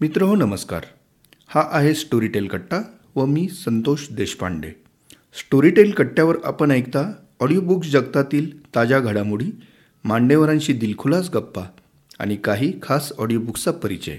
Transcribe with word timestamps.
मित्र 0.00 0.22
हो 0.22 0.34
नमस्कार. 0.34 0.84
हा 1.48 1.62
आहे 1.72 1.94
स्टोरीटेल 1.94 2.46
कट्टा 2.46 2.80
व 3.16 3.24
मी 3.26 3.48
संतोष 3.48 4.06
देशपांडे. 4.10 4.68
स्टोरीटेल 5.34 5.90
कट्ट्यावर 5.90 6.36
आपण 6.44 6.70
ऐकता 6.70 7.02
ऑडिओबुक्स 7.40 7.88
जगतातील 7.88 8.50
ताज्या 8.74 9.00
घडामोडी 9.00 9.50
मांडेवरांशी 10.04 10.72
दिलखुलास 10.72 11.30
गप्पा 11.34 11.64
आणि 12.18 12.36
काही 12.36 12.72
खास 12.82 13.12
ऑडिओबुक्सचा 13.18 13.70
परिचय. 13.72 14.18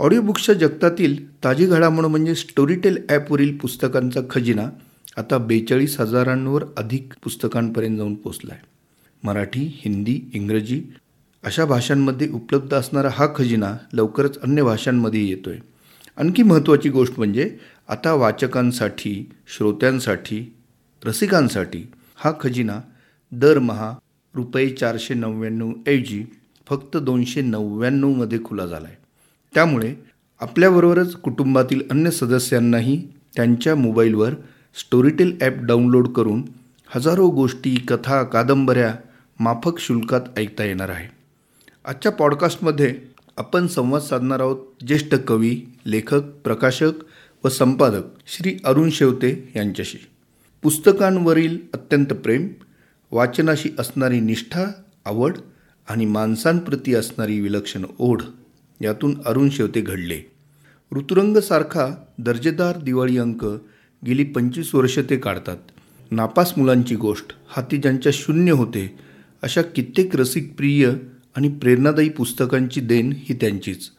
ऑडिओबुक्सच्या 0.00 0.54
जगतातील 0.54 1.16
ताजी 1.44 1.66
घडामोड 1.66 2.04
म्हणजे 2.04 2.34
स्टोरीटेल 2.34 2.98
ॲपवरील 3.08 3.56
पुस्तकांचा 3.58 4.20
खजिना 4.30 4.68
आता 5.16 5.38
बेचाळीस 5.38 6.00
हजारांवर 6.00 6.64
अधिक 6.76 7.12
पुस्तकांपर्यंत 7.24 7.96
जाऊन 7.96 8.14
पोचला 8.14 8.54
आहे 8.54 8.64
मराठी 9.22 9.66
हिंदी 9.74 10.20
इंग्रजी 10.34 10.82
अशा 11.46 11.64
भाषांमध्ये 11.64 12.28
उपलब्ध 12.28 12.74
असणारा 12.74 13.08
हा 13.12 13.26
खजिना 13.36 13.76
लवकरच 13.92 14.38
अन्य 14.38 14.62
भाषांमध्ये 14.62 15.28
येतो 15.28 15.50
आहे 15.50 15.60
आणखी 16.16 16.42
महत्त्वाची 16.42 16.88
गोष्ट 16.88 17.12
म्हणजे 17.16 17.48
आता 17.88 18.12
वाचकांसाठी 18.12 19.30
श्रोत्यांसाठी 19.56 20.52
रसिकांसाठी 21.04 21.84
हा 22.16 22.32
खजिना 22.40 22.80
दरमहा 23.32 23.92
रुपये 24.34 24.68
चारशे 24.70 25.14
नव्याण्णव 25.14 25.72
ऐवजी 25.86 26.24
फक्त 26.66 26.96
दोनशे 26.96 27.40
नव्याण्णवमध्ये 27.40 28.38
खुला 28.44 28.66
झाला 28.66 28.88
आहे 28.88 28.96
त्यामुळे 29.54 29.94
आपल्याबरोबरच 30.40 31.14
कुटुंबातील 31.14 31.82
अन्य 31.90 32.10
सदस्यांनाही 32.10 33.02
त्यांच्या 33.36 33.74
मोबाईलवर 33.74 34.34
स्टोरीटेल 34.76 35.36
ॲप 35.40 35.62
डाउनलोड 35.62 36.08
करून 36.08 36.42
हजारो 36.94 37.28
गोष्टी 37.30 37.74
कथा 37.88 38.22
कादंबऱ्या 38.22 38.94
माफक 39.40 39.78
शुल्कात 39.78 40.20
ऐकता 40.36 40.64
येणार 40.64 40.88
आहे. 40.88 41.15
आजच्या 41.86 42.12
पॉडकास्टमध्ये 42.12 42.94
आपण 43.36 43.66
संवाद 43.66 44.02
साधणार 44.02 44.40
आहोत 44.40 44.84
ज्येष्ठ 44.86 45.14
कवी 45.14 45.60
लेखक 45.86 46.20
प्रकाशक 46.20 46.90
व 47.44 47.48
संपादक 47.48 48.02
श्री 48.26 48.56
अरुण 48.64 48.90
शेवते 48.90 49.52
यांच्याशी. 49.56 49.98
पुस्तकांवरील 50.62 51.58
अत्यंत 51.74 52.06
प्रेम 52.06 52.48
वाचनाशी 53.10 53.68
असणारी 53.78 54.20
निष्ठा 54.20 54.64
आवड 55.04 55.38
आणि 55.88 56.04
माणसांप्रती 56.04 56.94
असणारी 56.94 57.40
विलक्षण 57.40 57.84
ओढ 57.98 58.22
यातून 58.80 59.20
अरुण 59.26 59.50
शेवते 59.50 59.80
घडले. 59.80 60.20
ऋतुरंगसारखा 60.92 62.04
दर्जेदार 62.18 62.78
दिवाळी 62.78 63.18
अंक 63.18 63.44
गेली 64.06 64.24
पंचवीस 64.24 64.74
वर्ष 64.74 64.98
ते 65.10 65.16
काढतात. 65.16 65.56
नापास 66.10 66.52
मुलांची 66.56 66.94
गोष्ट 66.94 67.34
हाती 67.48 67.76
ज्यांच्या 67.76 68.12
शून्य 68.14 68.52
होते 68.52 68.98
अशा 69.42 69.62
कित्येक 69.62 70.16
रसिकप्रिय 70.16 70.92
आणि 71.36 71.48
प्रेरणादायी 71.48 72.08
पुस्तकांची 72.08 72.80
देण 72.80 73.12
ही 73.16 73.34
त्यांचीच. 73.34 73.90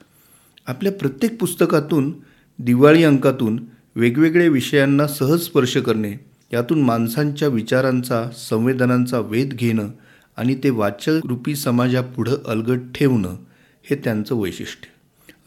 आपल्या 0.67 0.91
प्रत्येक 0.91 1.39
पुस्तकातून 1.39 2.13
दिवाळी 2.59 3.03
अंकातून 3.03 3.65
वेगवेगळ्या 3.95 4.47
विषयांना 4.47 5.07
सहज 5.07 5.39
स्पर्श 5.41 5.77
करणे 5.77 6.13
यातून 6.53 6.81
माणसांच्या 6.81 7.47
विचारांचा 7.47 8.29
संवेदनांचा 8.37 9.19
वेध 9.19 9.53
घेणं 9.53 9.89
आणि 10.37 10.55
ते 10.55 10.69
वाचकरूपी 10.69 11.55
समाजापुढं 11.55 12.35
अलगट 12.45 12.79
ठेवणं 12.95 13.35
हे 13.83 13.95
त्यांचं 13.95 14.35
वैशिष्ट्य. 14.35 14.87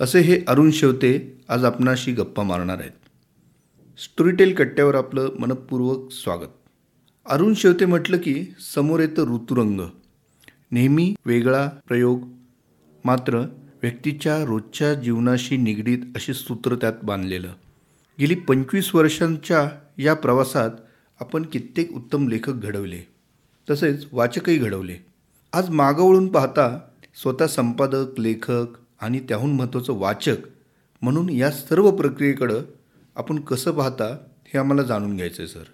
असे 0.04 0.20
हे 0.20 0.40
अरुण 0.48 0.70
शेवते 0.70 1.40
आज 1.48 1.64
आपणाशी 1.64 2.12
गप्पा 2.12 2.42
मारणार 2.42 2.78
आहेत. 2.78 2.90
स्टोरीटेल 3.98 4.54
कट्ट्यावर 4.54 4.94
आपलं 4.94 5.28
मनपूर्वक 5.38 6.12
स्वागत. 6.12 6.68
अरुण 7.30 7.54
शेवते 7.54 7.84
म्हटलं 7.84 8.16
की 8.16 8.54
समोर 8.74 9.00
येतं 9.00 9.34
ऋतुरंग. 9.34 9.80
नेहमी 10.72 11.14
वेगळा 11.26 11.68
प्रयोग 11.88 12.28
मात्र 13.04 13.38
व्यक्तीच्या 13.82 14.44
रोजच्या 14.44 14.94
जीवनाशी 14.94 15.56
निगडीत 15.56 15.98
असे 16.16 16.34
सूत्र 16.34 16.74
त्यात 16.74 16.92
बांधलेलं. 17.02 17.52
गेली 18.20 18.34
पंचवीस 18.34 18.94
वर्षांच्या 18.94 19.70
या 19.98 20.14
प्रवासात 20.14 20.70
आपण 21.20 21.42
कित्येक 21.42 21.92
उत्तम 21.92 22.28
लेखक 22.28 22.52
घडवले 22.52 23.00
तसेच 23.70 24.06
वाचकही 24.12 24.58
घडवले. 24.58 24.96
आज 25.52 25.70
मागवळून 25.70 26.28
पाहता 26.28 26.78
स्वतः 27.22 27.46
संपादक 27.46 28.20
लेखक 28.20 28.66
आणि 29.00 29.20
त्याहून 29.20 29.52
महत्त्वाचं 29.52 29.92
वाचक 29.92 30.36
म्हणून 31.02 31.30
या 31.30 31.50
सर्व 31.50 31.90
प्रक्रियेकडं 31.90 32.62
आपण 33.16 33.40
कसं 33.40 33.72
पाहता 33.72 34.16
हे 34.46 34.58
आम्हाला 34.58 34.82
जाणून 34.82 35.16
घ्यायचं 35.16 35.42
आहे 35.42 35.48
सर. 35.48 35.64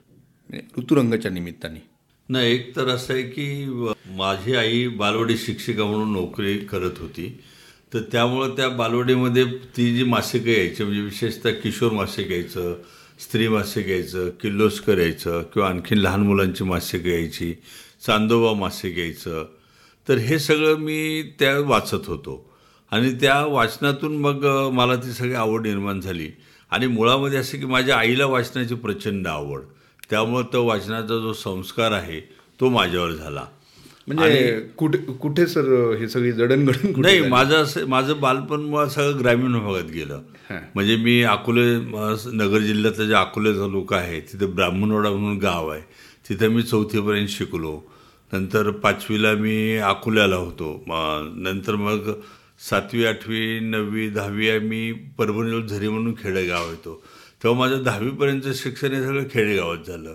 ऋतुरंगाच्या 0.78 1.30
निमित्ताने. 1.30 1.95
नाही 2.28 2.54
एक 2.54 2.76
तर 2.76 2.88
असं 2.88 3.14
आहे 3.14 3.22
की 3.22 3.64
माझी 4.06 4.54
आई 4.54 4.88
बालवाडी 4.88 5.36
शिक्षिका 5.36 5.84
म्हणून 5.84 6.12
नोकरी 6.12 6.58
करत 6.58 6.98
होती. 6.98 7.40
तर 7.94 8.00
त्यामुळं 8.12 8.56
त्या 8.56 8.68
बालवाडीमध्ये 8.68 9.44
ती 9.44 9.96
जी 9.96 10.04
मासिकं 10.04 10.50
यायची 10.50 10.84
म्हणजे 10.84 11.00
विशेषतः 11.00 11.50
किशोर 11.50 11.92
मासिक 11.92 12.30
यायचं 12.30 12.74
स्त्री 13.20 13.48
मासिक 13.48 13.88
यायचं 13.88 14.28
किल्लोस्कर 14.28 14.98
यायचं 14.98 15.42
किंवा 15.42 15.68
आणखीन 15.68 15.98
लहान 15.98 16.20
मुलांची 16.20 16.64
मासिकं 16.64 17.08
यायची 17.08 17.54
चांदोबा 18.06 18.60
मासिक 18.60 18.98
यायचं 18.98 19.46
तर 20.08 20.14
हे 20.14 20.38
सगळं 20.38 20.76
मी 20.76 21.22
त्या 21.38 21.60
वाचत 21.60 22.06
होतो. 22.06 22.52
आणि 22.90 23.12
त्या 23.12 23.46
वाचनातून 23.46 24.16
मग 24.16 24.46
मला 24.72 24.96
ती 24.96 25.12
सगळी 25.12 25.34
आवड 25.34 25.66
निर्माण 25.66 26.00
झाली. 26.00 26.28
आणि 26.70 26.86
मुळामध्ये 26.86 27.38
असं 27.38 27.58
की 27.58 27.66
माझ्या 27.66 27.96
आईला 27.96 28.26
वाचनाची 28.26 28.74
प्रचंड 28.74 29.26
आवड. 29.26 29.60
त्यामुळं 30.10 30.44
तो 30.52 30.64
वाचनाचा 30.66 31.18
जो 31.20 31.32
संस्कार 31.32 31.92
आहे 31.92 32.20
तो 32.60 32.68
माझ्यावर 32.70 33.10
झाला. 33.10 33.44
म्हणजे 34.08 34.60
कुठे 34.78 34.98
कुठे 35.12 35.46
सर 35.46 35.68
हे 36.00 36.08
सगळी 36.08 36.32
जडणघडण 36.32 37.00
नाही 37.00 37.20
माझं 37.20 37.54
असं 37.56 37.86
माझं 37.88 38.20
बालपण 38.20 38.60
मुळात 38.60 38.88
सगळं 38.88 39.18
ग्रामीण 39.20 39.58
भागात 39.58 39.90
गेलं. 39.92 40.20
म्हणजे 40.74 40.96
मी 40.96 41.20
अकोले 41.22 41.64
नगर 42.32 42.58
जिल्ह्यातलं 42.58 43.06
जे 43.06 43.14
अकोले 43.14 43.52
तालुका 43.52 43.96
आहे 43.96 44.20
तिथे 44.32 44.46
ब्राह्मणवाडा 44.46 45.10
म्हणून 45.10 45.38
गाव 45.38 45.68
आहे. 45.68 45.82
तिथे 46.28 46.48
मी 46.48 46.62
चौथीपर्यंत 46.62 47.28
शिकलो. 47.28 47.80
नंतर 48.32 48.70
पाचवीला 48.70 49.32
मी 49.34 49.76
अकोल्याला 49.76 50.36
होतो. 50.36 50.84
नंतर 50.88 51.74
मग 51.76 52.12
सातवी 52.70 53.04
आठवी 53.06 53.58
नववी 53.60 54.08
दहावी 54.10 54.58
मी 54.58 54.92
परभणी 55.18 55.66
झरी 55.68 55.88
म्हणून 55.88 56.14
खेडेगाव 56.22 56.70
येतो. 56.70 57.02
तेव्हा 57.46 57.60
माझं 57.60 57.82
दहावीपर्यंत 57.82 58.42
शिक्षण 58.54 58.92
हे 58.92 59.02
सगळं 59.02 59.24
खेडेगावात 59.30 59.86
झालं. 59.86 60.14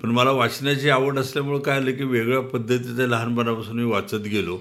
पण 0.00 0.10
मला 0.10 0.30
वाचण्याची 0.30 0.90
आवड 0.90 1.18
असल्यामुळं 1.18 1.58
काय 1.58 1.76
आलं 1.76 1.90
की 1.90 2.04
वेगळ्या 2.04 2.40
पद्धतीचं 2.40 3.08
लहानपणापासून 3.08 3.76
मी 3.76 3.84
वाचत 3.84 4.14
गेलो. 4.14 4.58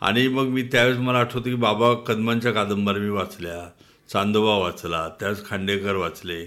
आणि 0.00 0.26
मग 0.28 0.44
मी 0.46 0.62
त्यावेळेस 0.62 0.98
मला 0.98 1.18
आठवतं 1.18 1.44
की 1.44 1.54
बाबा 1.54 1.92
कदमांच्या 2.06 2.52
कादंबऱ्या 2.52 3.02
मी 3.02 3.08
वाचल्या 3.08 3.68
चांदोबा 4.12 4.56
वाचला 4.58 5.08
त्यावेळेस 5.20 5.48
खांडेकर 5.48 5.94
वाचले 5.94 6.38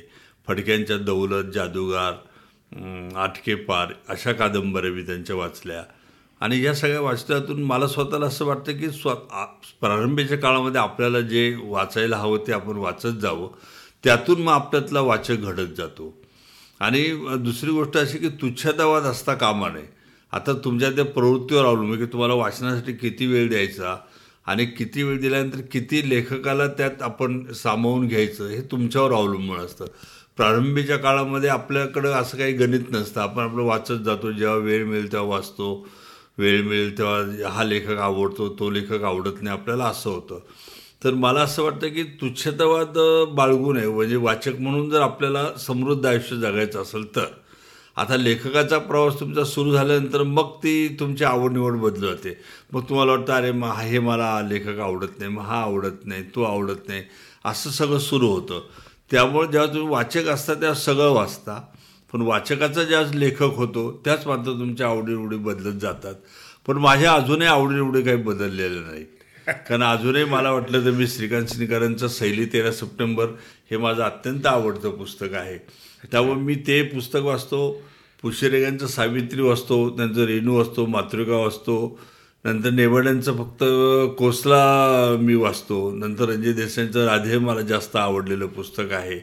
फडक्यांच्या 0.48 0.98
दौलत 0.98 1.52
जादूगार 1.54 2.14
आटके 3.18 3.56
पार 3.56 3.94
अशा 4.10 4.32
कादंबऱ्या 4.32 4.92
मी 4.92 5.02
त्यांच्या 5.02 5.36
वाचल्या. 5.36 5.84
आणि 6.42 6.64
या 6.66 6.74
सगळ्या 6.74 7.02
वाचनातून 7.02 7.64
मला 7.64 7.88
स्वतःला 7.88 8.26
असं 8.26 8.46
वाटतं 8.46 8.78
की 8.78 8.90
स्व 8.92 9.14
प्रारंभीच्या 9.82 10.38
काळामध्ये 10.38 10.82
आपल्याला 10.82 11.22
जे 11.22 11.56
वाचायला 11.64 12.18
हवं 12.18 12.48
ते 12.48 12.54
आपण 12.54 12.78
वाचत 12.78 13.20
जावं. 13.22 13.50
त्यातून 14.04 14.42
मग 14.42 14.54
आपल्यातला 14.54 15.02
वाचक 15.02 15.34
घडत 15.34 15.68
जातो. 15.78 16.18
आणि 16.80 17.02
दुसरी 17.38 17.72
गोष्ट 17.72 17.98
अशी 17.98 18.18
की 18.18 18.30
तुच्छतावाद 18.30 19.04
असता 19.04 19.34
कामा 19.34 19.70
नये. 19.70 19.90
आता 20.32 20.54
तुमच्या 20.54 20.92
त्या 20.92 21.06
प्रवृत्तीवर 21.06 21.66
अवलंबून 21.66 21.98
की 21.98 22.06
तुम्हाला 22.06 22.34
वाचनासाठी 22.34 22.94
किती 22.94 23.26
वेळ 23.28 23.50
द्यायचा 23.50 23.98
आणि 24.46 24.66
किती 24.66 25.04
वेळ 25.04 25.20
दिल्यानंतर 25.22 25.60
किती 25.72 26.10
लेखकाला 26.10 26.68
त्यात 26.68 27.02
आपण 27.02 27.52
सामावून 27.52 28.08
घ्यायचं 28.08 28.48
हे 28.48 28.62
तुमच्यावर 28.62 29.12
अवलंबून 29.12 29.58
असतं. 29.58 29.86
प्रारंभीच्या 30.38 30.98
काळामध्ये 30.98 31.50
आपल्याकडं 31.50 32.12
असं 32.12 32.38
काही 32.38 32.54
गणित 32.54 32.92
नसतं. 32.92 33.22
आपण 33.22 33.44
आपलं 33.44 33.62
वाचत 33.62 34.04
जातो. 34.06 34.32
जेव्हा 34.32 34.58
वेळ 34.58 34.86
मिळेल 34.86 35.12
तेव्हा 35.12 35.28
वाचतो. 35.28 35.88
वेळ 36.38 36.62
मिळेल 36.62 36.98
तेव्हा 36.98 37.50
हा 37.50 37.64
लेखक 37.64 37.98
आवडतो 37.98 38.50
तो 38.60 38.70
लेखक 38.70 39.04
आवडत 39.04 39.42
नाही. 39.42 39.58
आपल्याला 39.58 39.86
असं 39.86 40.10
होतं. 40.10 40.40
तर 41.04 41.14
मला 41.14 41.42
असं 41.42 41.64
वाटतं 41.64 41.88
की 41.88 42.04
तुच्छतावाद 42.04 42.98
बाळगू 43.36 43.74
नये. 43.74 43.88
म्हणजे 43.88 44.16
वाचक 44.16 44.60
म्हणून 44.60 44.90
जर 44.90 45.02
आपल्याला 45.02 45.54
समृद्ध 45.60 46.06
आयुष्य 46.06 46.36
जगायचं 46.36 46.82
असेल 46.82 47.16
तर. 47.16 47.26
आता 47.98 48.18
लेखकाचा 48.18 48.78
प्रवास 48.78 49.20
तुमचा 49.20 49.44
सुरू 49.44 49.72
झाल्यानंतर 49.72 50.24
मग 50.24 50.50
ती 50.58 50.98
तुमची 51.00 51.24
आवडनिवड 51.24 51.74
निवड 51.74 51.94
जाते. 51.94 52.38
मग 52.74 52.82
तुम्हाला 52.90 53.12
वाटतं 53.12 53.34
अरे 53.34 53.52
मग 53.52 53.70
हे 53.70 54.00
मला 54.00 54.42
लेखक 54.42 54.80
आवडत 54.80 55.20
नाही 55.20 55.32
मग 55.32 55.42
हा 55.42 55.62
आवडत 55.62 56.06
नाही 56.06 56.24
तो 56.24 56.44
आवडत 56.44 56.88
नाही. 56.88 57.04
असं 57.46 57.70
सगळं 57.70 58.00
सुरू 58.00 58.28
होतं. 58.28 58.62
त्यामुळे 59.12 59.48
जेव्हा 59.48 59.74
तुम्ही 59.74 59.88
वाचक 59.88 60.28
असता 60.28 60.54
तेव्हा 60.54 60.74
सगळं 60.74 61.10
वाचता. 61.10 61.62
पण 62.14 62.22
वाचकाचा 62.22 62.84
ज्या 62.84 63.02
लेखक 63.14 63.44
होतो 63.44 64.02
त्याच 64.06 64.28
मात्र 64.28 64.52
तुमच्या 64.52 64.88
आवडीनिवडी 64.88 65.38
बदलत 65.38 65.80
जातात. 65.80 66.16
पण 66.68 66.78
माझ्या 66.78 67.14
अजूनही 67.14 67.48
आवडीनिवडी 67.48 68.02
काही 68.02 68.18
बदललेल्या 68.18 68.82
नाही 68.82 69.06
कारण 69.48 69.84
अजूनही 69.84 70.24
मला 70.24 70.52
वाटलं 70.52 70.86
तर 70.86 70.92
मी 70.92 71.08
श्रीकांत 71.08 71.46
सिनेकरांचं 71.46 72.08
सैली 72.08 72.46
तेरा 72.46 72.72
सप्टेंबर 72.72 73.26
हे 73.72 73.78
माझं 73.78 74.04
अत्यंत 74.04 74.46
आवडतं 74.46 74.90
पुस्तक 74.90 75.34
आहे. 75.34 75.58
त्यामुळे 76.12 76.40
मी 76.42 76.56
ते 76.56 76.84
पुस्तक 76.84 77.20
वाचतो. 77.24 77.82
पुष्यरेगांचं 78.22 78.88
सावित्री 78.88 79.42
वाचतो 79.42 79.90
त्यांचं 79.90 80.26
रेणू 80.26 80.58
वाचतो 80.58 80.86
मातृका 80.86 81.36
वाचतो 81.36 82.00
नंतर 82.46 82.70
नेवाड्यांचं 82.70 83.38
फक्त 83.38 83.64
कोसला 84.18 85.18
मी 85.20 85.36
वाचतो 85.36 85.92
नंतर 85.92 86.26
रणजित 86.26 86.56
देसाईंचं 86.56 87.06
राधे 87.06 87.38
मला 87.38 87.62
जास्त 87.62 87.96
आवडलेलं 87.96 88.46
पुस्तक 88.46 88.92
आहे. 88.92 89.20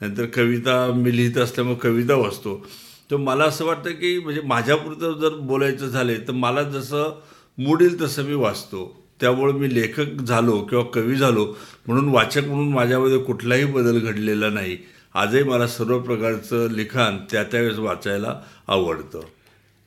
नंतर 0.00 0.26
कविता 0.26 0.92
मी 0.94 1.16
लिहित 1.16 1.38
असल्यामुळे 1.38 1.76
कविता 1.76 2.14
वाचतो. 2.14 2.66
तर 3.10 3.16
मला 3.16 3.44
असं 3.44 3.64
वाटतं 3.64 3.90
की 3.90 4.18
म्हणजे 4.18 4.40
माझ्यापुरतं 4.40 5.12
जर 5.12 5.28
बोलायचं 5.28 5.88
झाले 5.88 6.18
तर 6.18 6.32
मला 6.32 6.62
जसं 6.62 7.20
मूड 7.58 7.82
येईल 7.82 8.00
तसं 8.00 8.24
मी 8.24 8.34
वाचतो. 8.34 9.05
त्यामुळे 9.20 9.52
मी 9.52 9.74
लेखक 9.74 10.22
झालो 10.22 10.60
किंवा 10.60 10.84
कवी 10.84 11.16
झालो 11.16 11.44
म्हणून 11.86 12.08
वाचक 12.08 12.44
म्हणून 12.44 12.72
माझ्यामध्ये 12.72 13.18
कुठलाही 13.18 13.64
बदल 13.64 13.98
घडलेला 13.98 14.50
नाही. 14.50 14.76
आजही 15.14 15.42
मला 15.42 15.66
सर्व 15.66 15.98
प्रकारचं 15.98 16.70
लिखाण 16.70 17.16
त्या 17.30 17.42
त्यावेळेस 17.44 17.78
वाचायला 17.78 18.40
आवडतं. 18.68 19.20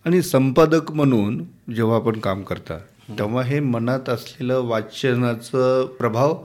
आणि 0.06 0.22
संपादक 0.22 0.92
म्हणून 0.92 1.44
जेव्हा 1.76 1.96
आपण 1.96 2.20
काम 2.20 2.44
करता 2.44 2.78
तेव्हा 3.10 3.44
हे 3.44 3.60
मनात 3.60 4.10
असलेलं 4.10 4.62
वाचनाचं 4.62 5.86
प्रभाव 5.86 6.44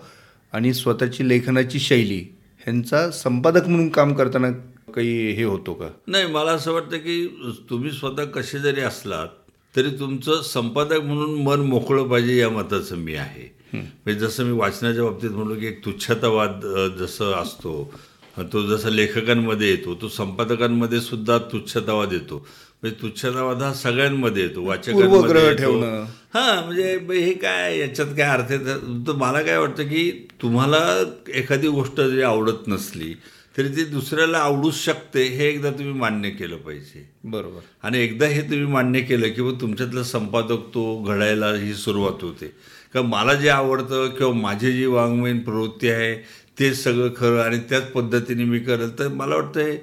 आणि 0.52 0.75
स्वतःची 0.75 1.28
लेखनाची 1.28 1.78
शैली 1.78 2.19
ह्यांचा 2.60 3.10
संपादक 3.10 3.69
म्हणून 3.69 3.88
काम 3.88 4.14
करताना 4.14 4.50
काही 4.94 5.31
हे 5.31 5.44
होतो 5.44 5.75
का? 5.75 5.86
नाही 6.06 6.26
मला 6.26 6.50
असं 6.50 6.72
वाटतं 6.72 6.96
की 6.96 7.26
तुम्ही 7.70 7.90
स्वतः 7.90 8.25
कसे 8.25 8.58
जरी 8.58 8.81
असलात 8.81 9.28
तरी 9.75 9.91
तुमचं 9.91 10.43
संपादक 10.43 11.00
म्हणून 11.00 11.35
मन 11.43 11.61
मोकळं 11.61 12.09
पाहिजे 12.09 12.37
या 12.37 12.49
मताचं 12.50 12.97
मी 12.97 13.15
आहे 13.15 13.49
म्हणजे 13.75 14.15
जसं 14.21 14.44
मी 14.44 14.53
वाचनाच्या 14.53 15.05
बाबतीत 15.05 15.31
म्हणलो 15.31 15.55
की 15.55 15.67
एक 15.67 15.85
तुच्छतावाद 15.85 16.61
जसं 16.99 17.32
असतो 17.32 17.93
तो 18.53 18.62
जसा 18.67 18.91
लेखकांमध्ये 18.91 19.69
येतो 19.71 19.94
तो 19.94 20.09
संपादकांमध्ये 20.09 21.00
सुद्धा 21.00 21.38
तुच्छतावाद 21.53 22.12
येतो 22.12 22.37
म्हणजे 22.82 23.03
तुच्छतावाद 23.03 23.62
हा 23.62 23.73
सगळ्यांमध्ये 23.75 24.43
येतो 24.43 24.65
वाचकांमध्ये. 24.65 25.55
ठेवणं. 25.55 26.05
हा 26.35 26.61
म्हणजे 26.61 27.20
हे 27.20 27.32
काय 27.32 27.79
याच्यात 27.79 28.06
काय 28.06 28.27
अर्थ 28.29 28.53
आहे 28.53 28.59
तर 29.06 29.12
मला 29.12 29.43
काय 29.43 29.59
वाटतं 29.59 29.82
की 29.82 30.11
तुम्हाला 30.43 30.81
एखादी 31.35 31.69
गोष्ट 31.69 32.00
जरी 32.00 32.23
आवडत 32.23 32.69
नसली 32.69 33.15
तरी 33.59 33.69
ती 33.69 33.85
दुसऱ्याला 33.85 34.39
आवडूच 34.39 34.75
शकते 34.75 35.25
हे 35.25 35.49
एकदा 35.49 35.71
तुम्ही 35.71 35.93
मान्य 35.93 36.31
केलं 36.31 36.56
पाहिजे. 36.56 37.11
बरोबर. 37.25 37.61
आणि 37.83 37.99
एकदा 37.99 38.27
हे 38.27 38.43
तुम्ही 38.43 38.67
मान्य 38.67 39.01
केलं 39.01 39.29
की 39.29 39.43
मग 39.43 39.61
तुमच्यातलं 39.61 40.03
संपादक 40.03 40.75
तो 40.75 41.03
घडायला 41.03 41.53
ही 41.55 41.75
सुरुवात 41.75 42.23
होते. 42.23 42.53
का 42.95 43.03
मला 43.03 43.35
जे 43.35 43.49
आवडतं 43.49 44.09
किंवा 44.09 44.33
माझी 44.33 44.73
जी 44.73 44.87
वाङ्मयीन 44.87 45.39
प्रवृत्ती 45.39 45.89
आहे 45.89 46.15
ते 46.59 46.75
सगळं 46.75 47.09
खरं 47.17 47.41
आणि 47.41 47.59
त्याच 47.59 47.91
पद्धतीने 47.91 48.45
मी 48.45 48.59
करेल 48.59 48.99
तर 48.99 49.09
मला 49.09 49.37
वाटतं 49.37 49.61
हे 49.61 49.77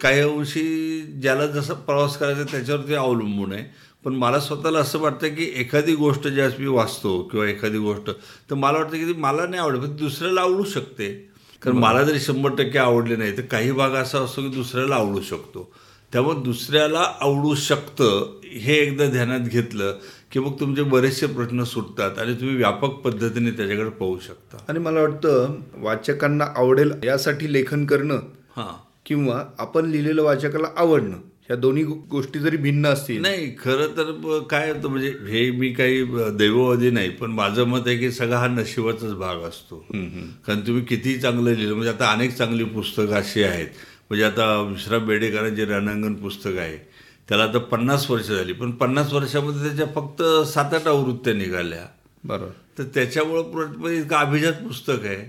काही 0.00 0.20
अंशी 0.20 1.00
ज्याला 1.22 1.46
जसा 1.46 1.74
प्रवास 1.74 2.18
करायचा 2.18 2.42
त्याच्यावरती 2.42 2.94
अवलंबून 2.94 3.52
आहे. 3.52 3.64
पण 4.04 4.14
मला 4.14 4.40
स्वतःला 4.40 4.78
असं 4.78 4.98
वाटतं 4.98 5.28
की 5.28 5.52
एखादी 5.56 5.94
गोष्ट 5.94 6.26
ज्यावेळेस 6.28 6.60
मी 6.60 6.66
वाचतो 6.66 7.22
किंवा 7.22 7.46
एखादी 7.46 7.78
गोष्ट 7.78 8.10
तर 8.50 8.54
मला 8.54 8.78
वाटतं 8.78 8.96
की 8.96 9.04
ती 9.04 9.12
मला 9.12 9.46
नाही 9.46 9.62
आवडत 9.62 9.78
पण 9.78 9.96
दुसऱ्याला 9.96 10.40
आवडू 10.40 10.64
शकते. 10.64 11.35
कारण 11.62 11.76
मला 11.76 12.02
जरी 12.02 12.20
शंभर 12.20 12.50
टक्के 12.50 12.78
आवडले 12.78 13.16
नाही 13.16 13.36
तर 13.36 13.42
काही 13.42 13.72
भाग 13.72 13.90
असा 13.90 14.18
असतो 14.18 14.42
की 14.42 14.48
दुसऱ्याला 14.48 14.94
आवडू 14.94 15.20
शकतो. 15.20 15.72
त्यामुळे 16.12 16.42
दुसऱ्याला 16.42 17.12
आवडू 17.20 17.54
शकतं 17.54 18.40
हे 18.44 18.74
एकदा 18.74 19.06
ध्यानात 19.06 19.40
घेतलं 19.40 19.98
की 20.32 20.40
मग 20.40 20.60
तुमचे 20.60 20.82
बरेचसे 20.82 21.26
प्रश्न 21.26 21.62
सुटतात 21.62 22.18
आणि 22.18 22.34
तुम्ही 22.34 22.56
व्यापक 22.56 22.88
पद्धतीने 22.88 23.50
त्याच्याकडे 23.50 23.90
पाहू 23.90 24.18
शकता. 24.18 24.56
आणि 24.68 24.78
मला 24.78 25.00
वाटतं 25.00 25.54
वाचकांना 25.76 26.44
आवडेल 26.56 26.92
यासाठी 27.04 27.52
लेखन 27.52 27.86
करणं 27.86 28.14
हां. 28.56 28.82
किंवा 29.06 29.44
आपण 29.58 29.86
लिहिलेलं 29.86 30.22
वाचकाला 30.22 30.68
आवडणं. 30.76 31.16
ह्या 31.48 31.56
दोन्ही 31.56 31.82
गोष्टी 31.84 32.38
जरी 32.38 32.56
भिन्न 32.56 32.86
असतील. 32.86 33.20
नाही 33.22 33.50
खरं 33.58 33.96
तर 33.96 34.38
काय 34.50 34.70
होतं 34.70 34.88
म्हणजे 34.88 35.12
हे 35.28 35.50
मी 35.50 35.72
काही 35.72 36.02
दैववादी 36.38 36.90
नाही 36.90 37.10
पण 37.10 37.30
माझं 37.30 37.64
मत 37.64 37.86
आहे 37.86 37.96
की 37.98 38.10
सगळा 38.12 38.38
हा 38.38 38.46
नशिबाचाच 38.48 39.12
भाग 39.14 39.42
असतो. 39.48 39.76
कारण 40.46 40.60
तुम्ही 40.66 40.84
कितीही 40.84 41.18
चांगलं 41.20 41.50
लिहिलं 41.50 41.74
म्हणजे 41.74 41.90
आता 41.90 42.10
अनेक 42.12 42.34
चांगली 42.36 42.64
पुस्तकं 42.64 43.14
अशी 43.14 43.42
आहेत. 43.42 43.66
म्हणजे 44.08 44.24
आता 44.24 44.60
विश्राम 44.62 45.06
बेडेकरांचे 45.06 45.64
रणांगण 45.64 46.14
पुस्तक 46.14 46.58
आहे 46.58 46.76
त्याला 47.28 47.44
आता 47.44 47.58
पन्नास 47.70 48.10
वर्ष 48.10 48.26
झाली. 48.26 48.52
पण 48.52 48.70
पन्नास 48.72 49.12
वर्षामध्ये 49.12 49.68
त्याच्या 49.68 49.86
फक्त 49.94 50.22
सात 50.48 50.74
आठ 50.74 50.86
आवृत्त्या 50.88 51.34
निघाल्या. 51.34 51.86
बरोबर. 52.24 52.50
तर 52.78 52.84
त्याच्यामुळं 52.94 53.42
पुढं 53.42 53.90
इतकं 53.90 54.16
अभिजात 54.16 54.62
पुस्तक 54.62 55.04
आहे. 55.04 55.24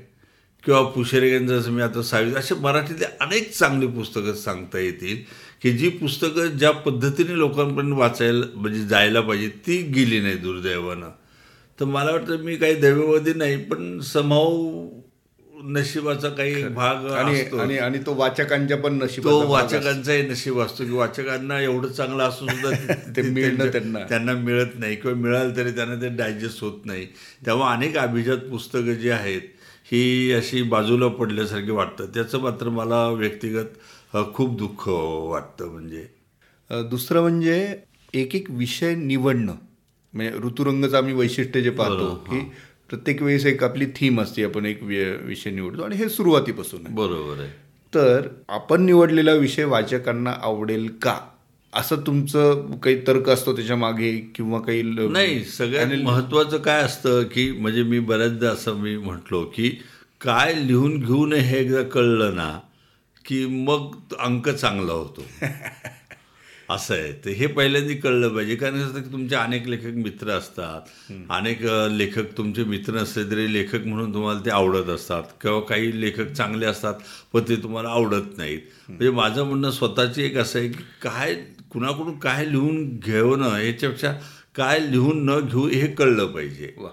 किंवा 0.67 0.83
पुशेरेगांचं 0.83 1.59
जसं 1.59 1.71
मी 1.71 1.81
आता 1.81 2.01
सावी 2.01 2.33
असे 2.35 2.55
मराठीतले 2.55 3.05
अनेक 3.05 3.51
चांगली 3.51 3.87
पुस्तकं 3.87 4.33
सांगता 4.33 4.79
येतील 4.79 5.17
की 5.61 5.71
जी 5.71 5.89
पुस्तकं 5.89 6.47
ज्या 6.47 6.71
पद्धतीने 6.71 7.37
लोकांपर्यंत 7.37 7.93
वाचायला 7.93 8.45
म्हणजे 8.55 8.85
जायला 8.85 9.21
पाहिजे 9.21 9.49
ती 9.49 9.81
गेली 9.81 10.19
नाही 10.19 10.35
दुर्दैवानं. 10.35 11.09
तर 11.79 11.85
मला 11.85 12.11
वाटतं 12.11 12.37
मी 12.37 12.55
काही 12.55 12.75
दैववादी 12.75 13.33
नाही 13.33 13.57
पण 13.57 13.99
समाव 13.99 14.87
नशिबाचा 15.65 16.29
काही 16.29 16.63
भाग 16.65 17.05
आणि 17.11 17.77
आणि 17.77 17.99
तो 18.05 18.13
वाचकांच्या 18.15 18.77
पण 18.77 18.99
तो 18.99 19.05
भाग 19.05 19.39
असतो. 19.39 19.47
वाचकांचाही 19.47 20.21
नशीब 20.21 20.59
असतो 20.59 20.83
की 20.83 20.91
वाचकांना 20.91 21.59
एवढं 21.61 21.87
चांगलं 21.87 22.23
असून 22.23 22.47
सुद्धा 22.49 22.69
ते- 22.85 23.15
ते 23.15 23.21
मिळणं 23.21 23.71
त्यांना. 23.71 23.99
त्यांना 23.99 24.33
मिळत 24.33 24.77
नाही 24.79 24.95
किंवा 24.95 25.15
मिळालं 25.17 25.55
तरी 25.55 25.71
त्यांना 25.71 25.95
ते 26.01 26.09
डायजेस्ट 26.09 26.63
होत 26.63 26.85
नाही. 26.85 27.05
तेव्हा 27.45 27.73
अनेक 27.73 27.97
अभिजात 27.97 28.37
पुस्तकं 28.37 28.93
जी 28.93 29.09
आहेत 29.09 29.41
ही 29.91 30.31
अशी 30.31 30.61
बाजूला 30.61 31.07
पडल्यासारखी 31.07 31.71
वाटतं 31.71 32.05
त्याचं 32.05 32.39
मात्र 32.39 32.69
मला 32.69 33.07
व्यक्तिगत 33.09 34.15
खूप 34.33 34.57
दुःख 34.57 34.87
वाटतं 35.29 35.71
म्हणजे. 35.71 36.05
दुसरं 36.89 37.21
म्हणजे 37.21 37.75
एक 38.13 38.35
एक 38.35 38.51
विषय 38.51 38.95
निवडणं. 38.95 39.55
म्हणजे 40.13 40.37
ऋतुरंगचं 40.37 40.97
आम्ही 40.97 41.13
वैशिष्ट्य 41.13 41.61
जे 41.61 41.69
पाहतो 41.69 42.13
की 42.15 42.39
प्रत्येक 42.89 43.21
वेळेस 43.21 43.45
एक 43.45 43.63
आपली 43.63 43.85
थीम 43.85 44.21
असते 44.21 44.43
आपण 44.43 44.65
एक 44.65 44.83
विषय 44.83 45.49
निवडतो 45.49 45.83
आणि 45.83 45.95
हे 45.95 46.09
सुरुवातीपासून 46.09 46.85
आहे. 46.85 46.95
बरोबर 46.95 47.39
आहे. 47.39 47.49
तर 47.95 48.27
आपण 48.49 48.81
निवडलेला 48.81 49.33
विषय 49.33 49.63
वाचकांना 49.63 50.31
आवडेल 50.41 50.87
का? 51.01 51.17
असं 51.73 51.95
तुमचं 51.95 52.71
काही 52.83 53.07
तर्क 53.07 53.29
असतो 53.29 53.55
त्याच्यामागे 53.55 54.17
किंवा 54.35 54.59
काही 54.59 54.81
नाही 54.83 55.43
सगळ्यात 55.43 55.87
महत्वाचं 56.03 56.57
काय 56.57 56.81
असतं 56.81 57.23
की 57.23 57.51
म्हणजे 57.51 57.83
मी 57.83 57.99
बऱ्याचदा 57.99 58.49
असं 58.49 58.75
मी 58.75 58.97
म्हटलो 58.97 59.43
की 59.55 59.69
काय 60.21 60.53
लिहून 60.53 60.99
घेऊ 60.99 61.25
नये 61.25 61.39
हे 61.39 61.57
एकदा 61.59 61.81
कळलं 61.81 62.35
ना 62.35 62.59
की 63.25 63.45
मग 63.45 63.95
अंक 64.19 64.49
चांगला 64.49 64.93
होतो. 64.93 65.21
असं 66.69 66.93
आहे. 66.93 67.11
तर 67.25 67.29
हे 67.29 67.47
पहिल्यांदा 67.47 67.93
कळलं 68.03 68.29
पाहिजे. 68.29 68.55
कारण 68.55 68.75
असतं 68.75 69.01
की 69.01 69.11
तुमचे 69.11 69.35
अनेक 69.35 69.67
लेखक 69.67 69.95
मित्र 69.95 70.29
असतात. 70.29 70.81
अनेक 71.29 71.61
लेखक 71.91 72.37
तुमचे 72.37 72.63
मित्र 72.63 72.93
नसले 72.93 73.23
तरी 73.31 73.53
लेखक 73.53 73.85
म्हणून 73.85 74.13
तुम्हाला 74.13 74.39
ते 74.45 74.49
आवडत 74.49 74.89
असतात. 74.89 75.23
किंवा 75.41 75.59
काही 75.59 76.01
लेखक 76.01 76.31
चांगले 76.31 76.65
असतात 76.65 76.93
पण 77.33 77.41
ते 77.49 77.55
तुम्हाला 77.55 77.89
आवडत 77.89 78.37
नाहीत. 78.37 78.59
म्हणजे 78.89 79.09
माझं 79.09 79.43
म्हणणं 79.43 79.71
स्वतःची 79.71 80.23
एक 80.23 80.37
असं 80.37 80.59
आहे 80.59 80.67
की 80.67 80.83
काय 81.01 81.33
कुणाकडून 81.71 82.19
काय 82.19 82.45
लिहून 82.45 82.97
घेणं 82.97 83.57
याच्यापेक्षा 83.57 84.13
काय 84.55 84.79
लिहून 84.79 85.25
न 85.25 85.39
घेऊ 85.39 85.67
हे 85.67 85.87
कळलं 85.87 86.25
पाहिजे. 86.25 86.73
वा. 86.77 86.89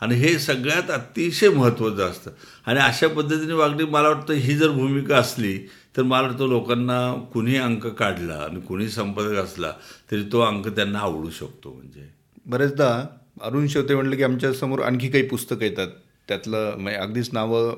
आणि 0.00 0.14
हे 0.14 0.38
सगळ्यात 0.38 0.90
अतिशय 0.90 1.48
महत्त्वाचं 1.48 2.10
असतं. 2.10 2.30
आणि 2.66 2.80
अशा 2.80 3.08
पद्धतीने 3.08 3.52
वागणी 3.52 3.84
मला 3.84 4.08
वाटतं 4.08 4.32
ही 4.34 4.56
जर 4.56 4.68
भूमिका 4.68 5.16
असली 5.16 5.58
तर 5.96 6.02
मला 6.02 6.22
वाटतं 6.22 6.48
लोकांना 6.48 7.24
कुणी 7.34 7.56
अंक 7.56 7.86
काढला 7.86 8.34
आणि 8.34 8.60
कुणी 8.60 8.88
संपादक 8.88 9.32
असला 9.32 9.72
तरी 10.10 10.22
तो 10.32 10.40
अंक 10.40 10.68
त्यांना 10.68 10.98
आवडू 10.98 11.30
शकतो 11.30 11.72
म्हणजे. 11.72 12.08
बरेचदा 12.46 13.06
अरुण 13.42 13.66
शेवते 13.66 13.94
म्हणलं 13.94 14.16
की 14.16 14.22
आमच्यासमोर 14.22 14.80
आणखी 14.80 15.08
काही 15.08 15.28
पुस्तकं 15.28 15.62
येतात. 15.62 15.88
त्यातलं 16.28 16.74
म्हणजे 16.78 16.98
अगदीच 16.98 17.30
नावं 17.32 17.74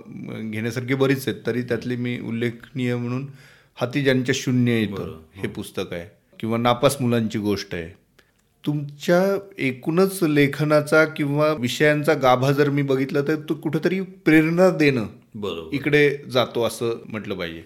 घेण्यासारखी 0.50 0.94
बरीच 0.94 1.28
आहेत 1.28 1.40
तरी 1.46 1.62
त्यातली 1.62 1.96
मी 1.96 2.20
उल्लेखनीय 2.20 2.96
म्हणून 2.96 3.26
हाती 3.74 4.02
ज्यांच्या 4.02 4.34
शून्य 4.38 4.72
येतं 4.72 5.20
हे. 5.34 5.48
पुस्तक 5.48 5.92
आहे. 5.92 6.06
किंवा 6.40 6.58
नापास 6.58 7.00
मुलांची 7.00 7.38
गोष्ट 7.38 7.74
आहे. 7.74 8.05
तुमच्या 8.66 9.38
एकूणच 9.58 10.22
लेखनाचा 10.22 11.04
किंवा 11.04 11.52
विषयांचा 11.52 12.14
गाभा 12.14 12.52
जर 12.52 12.70
मी 12.70 12.82
बघितला 12.82 13.20
तर 13.20 13.34
तो 13.48 13.54
कुठेतरी 13.54 14.00
प्रेरणा 14.00 14.70
देणं 14.70 15.06
बरोबर. 15.34 15.74
इकडे 15.74 16.16
जातो 16.32 16.62
असं 16.62 16.98
म्हटलं 17.08 17.34
पाहिजे. 17.34 17.62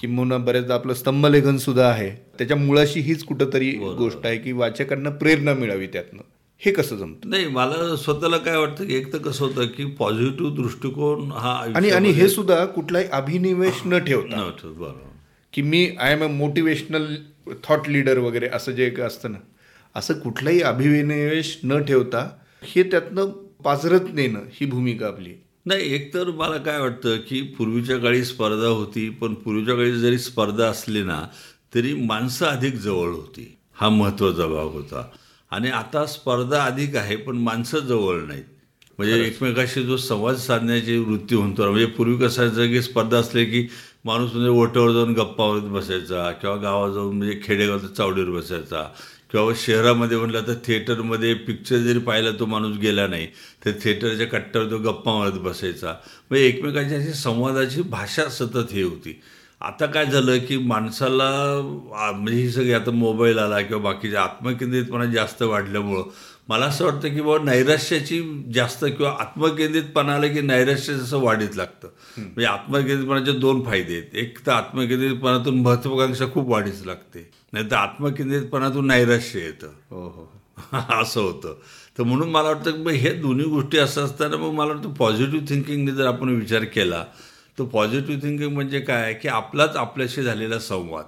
किंवा 0.00 0.36
बरेचदा 0.36 0.74
आपलं 0.74 0.94
स्तंभलेखन 0.94 1.56
सुद्धा 1.56 1.86
आहे. 1.88 2.10
त्याच्या 2.38 2.56
मुळाशी 2.56 3.00
हीच 3.00 3.24
कुठंतरी 3.24 3.70
गोष्ट 3.70 4.26
आहे 4.26 4.36
की 4.36 4.52
वाचकांना 4.52 5.10
प्रेरणा 5.10 5.54
मिळावी 5.54 5.86
त्यातनं. 5.86 6.22
हे 6.58 6.72
कसं 6.72 6.96
जमतं? 6.96 7.30
नाही 7.30 7.46
मला 7.46 7.96
स्वतःला 7.96 8.36
काय 8.36 8.56
वाटतं 8.56 8.86
की 8.86 8.94
एक 8.94 9.12
तर 9.12 9.18
कसं 9.18 9.44
होतं 9.44 9.66
की 9.66 9.84
पॉझिटिव्ह 9.84 10.54
दृष्टिकोन 10.54 11.32
हा 11.32 11.52
आणि 11.76 11.90
आणि 11.90 12.10
हे 12.10 12.28
सुद्धा 12.28 12.64
कुठलाही 12.64 13.04
अभिनिवेश 13.12 13.80
न 13.86 13.98
ठेवता. 13.98 14.50
की 15.52 15.62
मी 15.62 15.90
I 16.00 16.12
am 16.12 16.24
a 16.24 16.26
motivational 16.26 17.14
thought 17.64 17.88
leader 17.88 18.18
वगैरे 18.18 18.46
असं 18.46 18.72
जे 18.72 18.86
एक 18.86 19.00
असतं 19.00 19.32
ना. 19.32 19.38
असं 19.94 20.14
कुठलाही 20.14 20.62
अभिनिवेश 20.62 21.58
न 21.64 21.78
ठेवता 21.78 22.30
हे 22.62 22.82
त्यातनं 22.82 23.24
पाझरत 23.64 24.00
नेणं 24.12 24.40
ही 24.52 24.66
भूमिका 24.66 25.06
आपली 25.06 25.34
नाही 25.66 25.94
एकतर 25.94 26.30
मला 26.30 26.56
काय 26.56 26.80
वाटतं 26.80 27.16
की 27.16 27.42
पूर्वीच्या 27.42 27.98
काळी 27.98 28.24
स्पर्धा 28.24 28.66
होती 28.66 29.08
पण 29.08 29.34
पूर्वीच्या 29.34 29.74
काळी 29.74 29.92
जरी 29.92 30.18
स्पर्धा 30.18 30.66
असली 30.66 31.02
ना 31.02 31.26
तरी 31.74 31.94
माणसं 31.94 32.46
अधिक 32.46 32.74
जवळ 32.74 33.08
होती. 33.08 33.58
हा 33.74 33.88
महत्त्वाचा 33.88 34.46
भाग 34.46 34.66
होता. 34.66 35.10
आणि 35.50 35.70
आता 35.70 36.06
स्पर्धा 36.06 36.64
अधिक 36.64 36.96
आहे 36.96 37.16
पण 37.16 37.36
माणसं 37.36 37.78
जवळ 37.78 38.20
नाहीत. 38.20 38.44
म्हणजे 38.98 39.24
एकमेकाशी 39.24 39.82
जो 39.82 39.96
संवाद 39.96 40.36
साधण्याची 40.36 40.98
वृत्ती 40.98 41.34
ना, 41.34 41.42
म्हणजे 41.42 41.86
पूर्वी 41.86 42.16
कसं 42.16 42.26
असायचं 42.26 42.66
की 42.66 42.82
स्पर्धा 42.82 43.18
असले 43.18 43.44
की 43.44 43.68
माणूस 44.04 44.32
म्हणजे 44.32 44.48
ओट्यावर 44.48 44.92
जाऊन 44.92 45.12
गप्पा 45.12 45.46
मारत 45.46 45.62
बसायचा 45.62 46.30
किंवा 46.30 46.56
गावात 46.56 46.92
जाऊन 46.92 47.16
म्हणजे 47.16 47.40
खेडेगावात 47.44 47.80
चावडीवर 47.80 48.30
बसायचा. 48.30 48.92
किंवा 49.32 49.52
शहरामध्ये 49.56 50.16
म्हटलं 50.18 50.42
तर 50.46 50.54
थिएटरमध्ये 50.66 51.34
पिक्चर 51.34 51.76
जरी 51.76 51.98
पाहिला 51.98 52.30
तो 52.30 52.46
माणूस 52.46 52.76
गेला 52.78 53.06
नाही 53.06 53.26
तर 53.64 53.70
थिएटरच्या 53.82 54.26
कट्ट्यावर 54.26 54.70
तो 54.70 54.78
गप्पा 54.78 55.18
मारत 55.18 55.38
बसायचा. 55.40 55.94
मग 56.30 56.36
एकमेकांची 56.36 56.94
अशी 56.94 57.12
संवादाची 57.12 57.82
भाषा 57.82 58.28
सतत 58.28 58.72
हे 58.72 58.82
होती. 58.82 59.20
आता 59.60 59.86
काय 59.86 60.06
झालं 60.06 60.38
की 60.38 60.56
माणसाला 60.58 61.30
म्हणजे 62.14 62.40
ही 62.42 62.50
सगळी 62.50 62.72
आता 62.72 62.90
मोबाईल 62.90 63.38
आला 63.38 63.60
किंवा 63.60 63.82
बाकीचे 63.82 64.16
आत्मकेंद्रितपणा 64.16 65.04
जास्त 65.04 65.42
वाढल्यामुळं 65.42 66.02
मला 66.48 66.66
असं 66.66 66.84
वाटतं 66.84 67.14
की 67.14 67.20
बाबा 67.20 67.44
नैराश्याची 67.44 68.44
जास्त 68.54 68.84
किंवा 68.84 69.16
आत्मकेंद्रितपणा 69.20 70.14
आलं 70.14 70.32
की 70.34 70.40
नैराश्य 70.40 70.94
जसं 70.94 71.18
वाढीत 71.18 71.56
लागतं. 71.56 71.88
म्हणजे 72.16 72.44
आत्मकेंद्रितपणाचे 72.44 73.32
दोन 73.32 73.64
फायदे 73.64 73.92
आहेत. 73.92 74.14
एक 74.14 74.38
तर 74.46 74.52
आत्मकेंद्रितपणातून 74.52 75.60
महत्वाकांक्षा 75.60 76.26
खूप 76.26 76.48
वाढीच 76.48 76.86
लागते. 76.86 77.30
नाही 77.52 77.70
तर 77.70 77.76
आत्मकेंद्रितपणातून 77.76 78.86
नैराश्य 78.86 79.40
येतं. 79.40 79.68
हो 79.90 80.08
हो. 80.08 80.32
असं 81.02 81.20
होतं. 81.20 81.54
तर 81.98 82.02
म्हणून 82.02 82.30
मला 82.30 82.48
वाटतं 82.48 82.84
की 82.84 82.90
हे 82.90 83.10
दोन्ही 83.10 83.46
गोष्टी 83.46 83.78
असं 83.78 84.04
असताना 84.04 84.36
मग 84.36 84.52
मला 84.52 84.72
वाटतं 84.72 84.92
पॉझिटिव्ह 84.92 85.46
थिंकिंगने 85.48 85.92
जर 85.92 86.06
आपण 86.06 86.28
विचार 86.28 86.64
केला 86.64 87.04
तर 87.58 87.64
पॉझिटिव्ह 87.64 88.22
थिंकिंग 88.22 88.52
म्हणजे 88.52 88.80
काय? 88.80 89.14
की 89.14 89.28
आपलाच 89.28 89.76
आपल्याशी 89.76 90.22
झालेला 90.22 90.58
संवाद. 90.58 91.04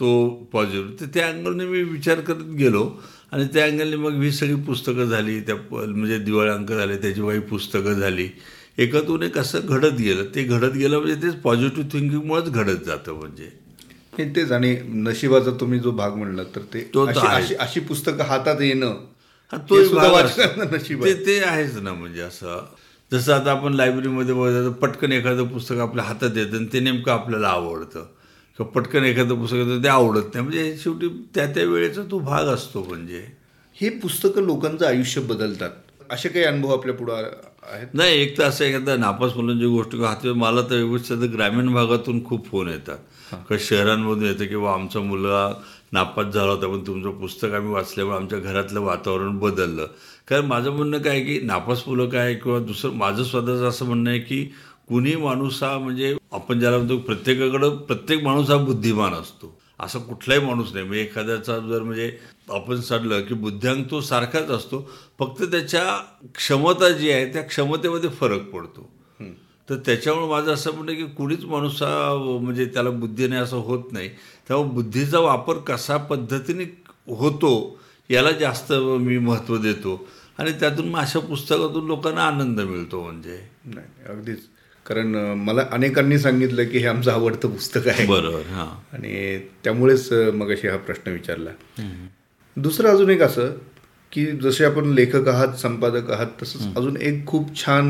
तो 0.00 0.28
पॉझिटिव्ह 0.52 0.90
तर 1.00 1.06
त्या 1.06 1.28
अँगलने 1.28 1.64
मी 1.64 1.82
विचार 1.82 2.20
करत 2.20 2.42
गेलो. 2.42 3.00
आणि 3.36 3.46
त्या 3.54 3.64
अँगलने 3.64 3.96
मग 3.96 4.22
ही 4.22 4.32
सगळी 4.32 4.54
पुस्तकं 4.54 5.04
झाली 5.04 5.40
त्या 5.40 5.56
प- 5.56 5.74
म्हणजे 5.74 6.18
दिवाळी 6.18 6.50
अंक 6.50 6.72
झाले 6.72 6.96
त्याची 6.96 7.38
पुस्तकं 7.38 7.92
झाली. 7.92 8.28
एकत्वून 8.78 9.22
एक 9.22 9.38
असं 9.38 9.60
घडत 9.64 9.92
गेलं. 9.92 10.24
ते 10.34 10.44
घडत 10.44 10.72
गेलं 10.72 10.98
म्हणजे 10.98 11.22
तेच 11.22 11.34
पॉझिटिव्ह 11.34 11.88
थिंकिंगमुळेच 11.92 12.44
घडत 12.44 12.76
जातं 12.86 13.12
म्हणजे. 13.12 13.48
तेच 14.36 14.52
आणि 14.52 14.76
नशिबाचा 14.88 15.50
तुम्ही 15.50 15.78
जो 15.78 15.90
भाग 15.90 16.14
म्हणला 16.14 16.42
तर 16.42 16.60
ते 16.60 16.90
तो 16.94 17.06
अशी 17.58 17.80
पुस्तकं 17.80 18.24
हातात 18.24 18.60
येणं 18.60 18.94
तो. 19.52 19.76
नशीब 20.76 21.04
ते. 21.04 21.14
ते 21.14 21.40
आहेच 21.40 21.76
ना 21.76 21.92
म्हणजे 21.92 22.20
असं. 22.20 22.64
जसं 23.12 23.32
आता 23.32 23.50
आपण 23.50 23.74
लायब्ररीमध्ये 23.74 24.34
बघायचं 24.34 24.64
तर 24.64 24.72
पटकन 24.72 25.12
एखादं 25.12 25.44
पुस्तक 25.44 25.76
आपल्या 25.76 26.04
हातात 26.04 26.30
येतं 26.36 26.56
आणि 26.56 26.66
ते 26.72 26.80
नेमकं 26.80 27.12
आपल्याला 27.12 27.48
आवडतं. 27.48 28.06
किंवा 28.58 28.70
पटकन 28.70 29.04
एखादं 29.04 29.34
पुस्तक 29.34 29.56
येतं 29.56 29.82
ते 29.82 29.88
आवडत 29.88 30.34
नाही. 30.34 30.40
म्हणजे 30.40 30.76
शेवटी 30.76 31.08
त्या 31.34 31.46
त्या 31.46 31.64
वेळेचा 31.64 32.02
तो 32.10 32.18
भाग 32.18 32.46
असतो 32.46 32.84
म्हणजे. 32.88 33.24
हे 33.76 33.88
पुस्तकं 33.88 34.42
लोकांचं 34.42 34.86
आयुष्य 34.86 35.20
बदलतात. 35.20 35.70
असे 36.10 36.28
काही 36.28 36.44
अनुभव 36.44 36.72
आपल्या 36.72 36.94
पुढे 36.94 37.12
आहेत? 37.12 37.86
नाही 37.94 38.22
एक 38.22 38.38
तर 38.38 38.44
असं 38.44 38.64
एखादा 38.64 38.96
नापास 38.96 39.36
मुलांची 39.36 39.66
गोष्ट 39.66 39.90
किंवा 39.90 40.08
हाती 40.08 40.32
मला 40.32 40.62
तर 40.62 40.74
व्यवस्थित 40.74 41.16
ग्रामीण 41.16 41.72
भागातून 41.74 42.24
खूप 42.24 42.50
फोन 42.50 42.68
येतात. 42.68 42.96
किंवा 43.30 43.56
शहरांमधून 43.60 44.24
येतं 44.24 44.46
किंवा 44.46 44.72
आमचा 44.72 45.00
मुलगा 45.00 45.52
नापास 45.92 46.26
झाला 46.26 46.52
होता 46.52 46.66
पण 46.66 46.86
तुमचं 46.86 47.10
पुस्तक 47.10 47.52
आम्ही 47.52 47.72
वाचल्यामुळे 47.72 48.16
आमच्या 48.16 48.38
घरातलं 48.38 48.80
वातावरण 48.80 49.38
बदललं. 49.38 49.86
कारण 50.28 50.44
माझं 50.44 50.70
म्हणणं 50.70 50.98
काय 50.98 51.20
की 51.20 51.40
नापास 51.40 51.82
मुलं 51.86 52.08
काय 52.08 52.34
किंवा 52.34 52.58
दुसरं 52.58 52.92
माझं 52.92 53.24
स्वतःचं 53.24 53.68
असं 53.68 53.86
म्हणणं 53.86 54.10
आहे 54.10 54.18
की 54.18 54.52
कुणी 54.88 55.14
माणूस 55.16 55.62
हा 55.62 55.78
म्हणजे 55.78 56.16
आपण 56.32 56.60
ज्याला 56.60 56.76
म्हणतो 56.76 56.96
प्रत्येकाकडं 56.98 57.76
प्रत्येक 57.76 58.22
माणूस 58.24 58.50
हा 58.50 58.56
बुद्धिमान 58.56 59.12
असतो. 59.12 59.58
असं 59.80 59.98
कुठलाही 59.98 60.40
माणूस 60.40 60.72
नाही. 60.74 60.84
म्हणजे 60.86 61.02
एखाद्याचा 61.02 61.58
जर 61.58 61.82
म्हणजे 61.82 62.18
आपण 62.50 62.80
सांगलं 62.80 63.20
की 63.20 63.34
बुद्ध्यांक 63.34 63.90
तो 63.90 64.00
सारखाच 64.00 64.50
असतो. 64.50 64.90
फक्त 65.18 65.42
त्याच्या 65.42 65.84
क्षमता 66.34 66.88
जी 66.88 67.10
आहे 67.10 67.32
त्या 67.32 67.42
क्षमतेमध्ये 67.42 68.10
फरक 68.10 68.50
पडतो. 68.50 68.90
तर 69.68 69.76
त्याच्यामुळे 69.76 70.28
माझं 70.28 70.52
असं 70.52 70.74
म्हणणं 70.74 70.94
की 70.94 71.04
कुणीच 71.04 71.44
माणूस 71.44 71.82
हा 71.82 72.14
म्हणजे 72.42 72.64
त्याला 72.66 72.90
बुद्धी 72.90 73.26
नाही 73.26 73.42
असं 73.42 73.56
होत 73.56 73.92
नाही. 73.92 74.08
त्यामुळे 74.48 74.70
बुद्धीचा 74.70 75.18
वापर 75.18 75.58
कसा 75.58 75.96
पद्धतीने 75.96 76.64
होतो 77.08 77.80
याला 78.10 78.30
जास्त 78.30 78.72
मी 78.72 79.18
महत्त्व 79.18 79.56
देतो. 79.56 80.06
आणि 80.38 80.52
त्यातून 80.52 80.88
मग 80.88 81.00
अशा 81.00 81.18
पुस्तकातून 81.18 81.86
लोकांना 81.86 82.22
आनंद 82.22 82.60
मिळतो 82.60 83.02
म्हणजे. 83.02 83.40
नाही 83.64 84.08
अगदीच. 84.08 84.38
कारण 84.86 85.14
मला 85.36 85.64
अनेकांनी 85.72 86.18
सांगितलं 86.18 86.64
की 86.64 86.78
हे 86.78 86.86
आमचं 86.86 87.10
आवडतं 87.12 87.50
पुस्तक 87.50 87.88
आहे. 87.88 88.06
बरोबर 88.06 88.42
हां. 88.50 88.66
आणि 88.92 89.38
त्यामुळेच 89.64 90.12
मग 90.12 90.50
अशी 90.52 90.68
हा 90.68 90.76
प्रश्न 90.76 91.12
विचारला. 91.12 91.50
दुसरं 92.56 92.88
अजून 92.88 93.10
एक 93.10 93.22
असं 93.22 93.50
की 94.12 94.24
जसे 94.42 94.64
आपण 94.64 94.92
लेखक 94.92 95.28
आहात 95.28 95.54
संपादक 95.54 96.10
आहात 96.10 96.42
तसंच 96.42 96.76
अजून 96.76 96.96
एक 96.96 97.26
खूप 97.26 97.56
छान 97.56 97.88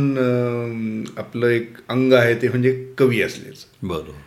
आपलं 1.19 1.47
एक 1.47 1.77
अंग 1.89 2.13
आहे 2.13 2.35
ते 2.35 2.49
म्हणजे 2.49 2.73
कवी 2.99 3.21
असलेच. 3.23 3.67
बरोबर. 3.83 4.23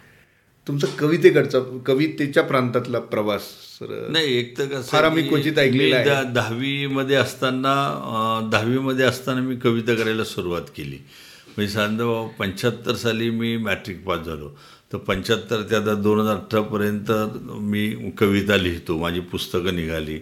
तुमचा 0.67 0.88
कवितेकडचा 0.99 1.59
कवितेच्या 1.85 2.43
प्रांतातला 2.43 2.99
प्रवास 2.99 3.41
नाही 3.81 4.38
एक 4.38 4.57
तर 4.57 4.65
कसं 4.65 4.81
फार 4.81 5.03
आम्ही 5.03 5.27
क्वचित 5.27 5.57
ऐकलेलं 5.57 6.31
दहावीमध्ये 6.33 7.15
असताना 7.15 7.73
दहावीमध्ये 8.51 9.05
असताना 9.05 9.41
मी 9.41 9.55
कविता 9.55 9.95
करायला 9.95 10.23
सुरुवात 10.23 10.69
केली. 10.77 10.97
म्हणजे 11.59 11.73
साधारण 11.73 12.27
पंच्याहत्तर 12.39 12.95
साली 12.95 13.29
मी 13.29 13.55
मॅट्रिक 13.57 14.03
पास 14.05 14.19
झालो. 14.25 14.49
तर 14.93 14.97
पंच्याहत्तर 14.97 15.61
ते 15.69 15.75
आता 15.75 15.93
दोन 15.93 16.19
हजार 16.19 16.35
अठरापर्यंत 16.35 17.11
मी 17.61 17.87
कविता 18.19 18.57
लिहितो 18.57 18.97
माझी 18.97 19.19
पुस्तकं 19.31 19.75
निघाली. 19.75 20.19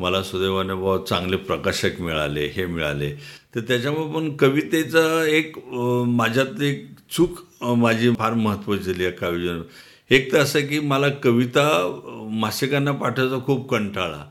मला 0.00 0.22
सुदैवाने 0.22 0.74
बुवा 0.74 0.96
चांगले 1.08 1.36
प्रकाशक 1.36 2.00
मिळाले 2.00 2.46
हे 2.56 2.66
मिळाले. 2.66 3.10
तर 3.54 3.60
त्याच्यामुळे 3.60 4.12
पण 4.14 4.30
कवितेचा 4.36 5.04
एक 5.28 5.56
माझ्यातली 5.58 6.16
माझ्यात 6.16 6.62
एक 6.62 6.84
चूक 7.16 7.38
माझी 7.78 8.10
फार 8.18 8.34
महत्त्वाची 8.34 8.82
झाली 8.82 9.04
आहे 9.04 9.12
काव्य 9.12 9.58
एक 10.10 10.32
तर 10.32 10.38
असं 10.38 10.66
की 10.66 10.80
मला 10.80 11.08
कविता 11.22 11.66
मासिकांना 12.40 12.92
पाठवायचा 12.92 13.44
खूप 13.46 13.68
कंटाळा. 13.70 14.22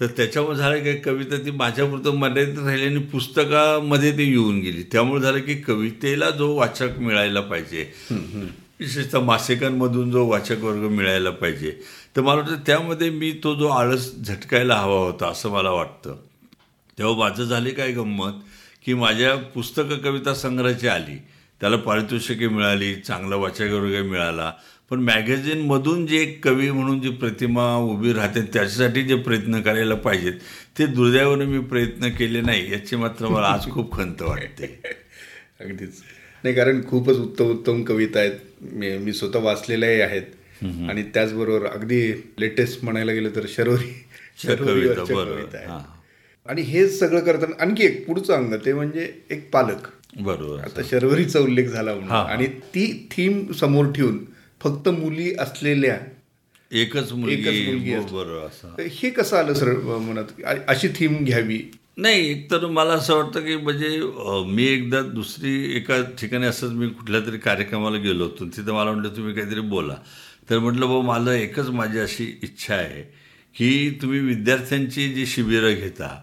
तर 0.00 0.06
त्याच्यामुळे 0.06 0.56
झालं 0.56 0.82
की 0.84 0.92
कविता 0.96 1.36
ती 1.36 1.50
माझ्यापुरतं 1.50 2.16
मर्यादित 2.16 2.58
राहिली 2.58 2.86
आणि 2.86 2.98
पुस्तकामध्ये 3.02 4.10
ती 4.12 4.30
येऊन 4.30 4.58
गेली. 4.60 4.82
त्यामुळे 4.82 5.20
झालं 5.22 5.38
की 5.38 5.54
कवितेला 5.54 6.30
जो 6.30 6.54
वाचक 6.54 6.98
मिळायला 6.98 7.40
पाहिजे 7.40 7.90
विशेषतः 8.80 9.20
मासिकांमधून 9.20 10.10
जो 10.10 10.26
वाचक 10.26 10.64
वर्ग 10.64 10.88
मिळायला 10.90 11.30
पाहिजे 11.30 11.70
तर 12.16 12.20
मला 12.20 12.34
वाटतं 12.34 12.56
त्यामध्ये 12.66 13.08
मी 13.10 13.30
तो 13.44 13.54
जो 13.54 13.68
आळस 13.68 14.10
झटकायला 14.16 14.74
हवा 14.74 14.98
होता 14.98 15.28
असं 15.28 15.50
मला 15.50 15.70
वाटतं. 15.70 16.16
तेव्हा 16.98 17.16
माझं 17.18 17.44
झाली 17.44 17.70
काय 17.70 17.92
गंमत 17.92 18.32
की 18.86 18.94
माझ्या 18.94 19.34
पुस्तकं 19.54 19.98
कविता 19.98 20.34
संग्रहाची 20.34 20.88
आली. 20.88 21.16
त्याला 21.60 21.76
पारितोषिके 21.76 22.48
मिळाली 22.48 22.94
चांगला 22.96 23.36
वाचक 23.36 23.72
वर्ग 23.72 24.04
मिळाला. 24.06 24.52
पण 24.90 25.00
मॅगझिनमधून 25.00 26.06
जे 26.06 26.18
एक 26.18 26.44
कवी 26.44 26.70
म्हणून 26.70 27.00
जी 27.00 27.10
प्रतिमा 27.10 27.76
उभी 27.76 28.12
राहते 28.12 28.40
त्याच्यासाठी 28.40 29.02
जे 29.02 29.14
प्रयत्न 29.14 29.60
करायला 29.60 29.94
पाहिजेत 29.94 30.32
ते 30.78 30.86
दुर्दैवाने 30.86 31.44
मी 31.44 31.58
प्रयत्न 31.58 32.08
केले 32.08 32.40
नाही 32.40 32.72
याची 32.72 32.96
मात्र 32.96 33.28
मला 33.28 33.46
आज 33.46 33.70
खूप 33.70 33.92
खंत 33.92 34.22
वाटते. 34.22 34.80
अगदीच. 35.60 35.92
नाही 36.44 36.54
कारण 36.54 36.80
खूपच 36.88 37.16
उत्तम 37.16 37.44
उत्तम 37.44 37.82
कविता 37.82 38.18
आहेत. 38.18 38.32
मी 38.60 38.98
मी 38.98 39.12
स्वतः 39.12 39.38
वाचलेल्याही 39.38 40.00
आहेत. 40.00 40.22
आणि 40.64 41.02
त्याचबरोबर 41.02 41.66
अगदी 41.66 42.12
लेटेस्ट 42.38 42.84
म्हणायला 42.84 43.12
गेलं 43.12 43.28
तर 43.36 43.46
शरोरी 43.48 43.84
कविता 43.84 44.56
शरोरीवरच्या 44.56 45.16
बरोबर. 45.16 45.32
कविता 45.32 45.58
आहेत. 45.58 45.68
हां. 45.68 45.80
आणि 46.46 46.62
हे 46.62 46.88
सगळं 46.88 47.20
करताना 47.20 47.62
आणखी 47.62 47.84
एक 47.84 48.06
पुढचं 48.06 48.34
अंग 48.34 48.54
ते 48.54 48.72
म्हणजे 48.72 49.12
एक 49.30 49.50
पालक. 49.52 49.88
बरोबर. 50.20 50.58
आता 50.58 50.80
शर्वरीचा 50.90 51.40
उल्लेख 51.40 51.64
झाला 51.64 51.94
म्हणून. 51.94 52.10
आणि 52.10 52.46
ती 52.46 53.08
थीम 53.10 53.52
समोर 53.52 53.92
ठेवून 53.92 54.24
फक्त 54.60 54.88
मुली 54.88 55.32
असलेल्या 55.38 55.98
एकच 56.70 57.12
मुलगी 57.12 57.94
हो. 57.94 58.02
बरोबर 58.02 58.82
हे 58.92 59.10
कसं 59.10 59.36
आलं 59.36 59.54
सर 59.54 59.72
मनात 59.98 60.42
अशी 60.68 60.88
थीम 60.88 61.24
घ्यावी? 61.24 61.58
नाही 61.96 62.30
एकतर 62.30 62.66
मला 62.66 62.92
असं 62.92 63.14
वाटतं 63.16 63.40
की 63.40 63.56
म्हणजे 63.56 63.88
मी 64.46 64.64
एकदा 64.64 65.00
दुसरी 65.02 65.52
एका 65.76 66.00
ठिकाणी 66.18 66.46
असंच 66.46 66.72
मी 66.72 66.88
कुठल्या 66.88 67.20
तरी 67.20 67.38
कार्यक्रमाला 67.38 67.98
गेलो 67.98 68.24
होतो 68.24 68.46
तिथं 68.46 68.72
मला 68.72 68.90
म्हटलं 68.92 69.16
तुम्ही 69.16 69.34
काहीतरी 69.34 69.60
बोला. 69.60 69.94
तर 70.50 70.58
म्हटलं 70.58 70.88
बाबा 70.88 71.06
मला 71.06 71.34
एकच 71.34 71.68
माझी 71.70 71.98
अशी 71.98 72.24
इच्छा 72.42 72.74
आहे 72.74 73.02
की 73.54 73.90
तुम्ही 74.02 74.18
विद्यार्थ्यांची 74.20 75.08
जी 75.14 75.26
शिबिरं 75.26 75.74
घेता 75.74 76.14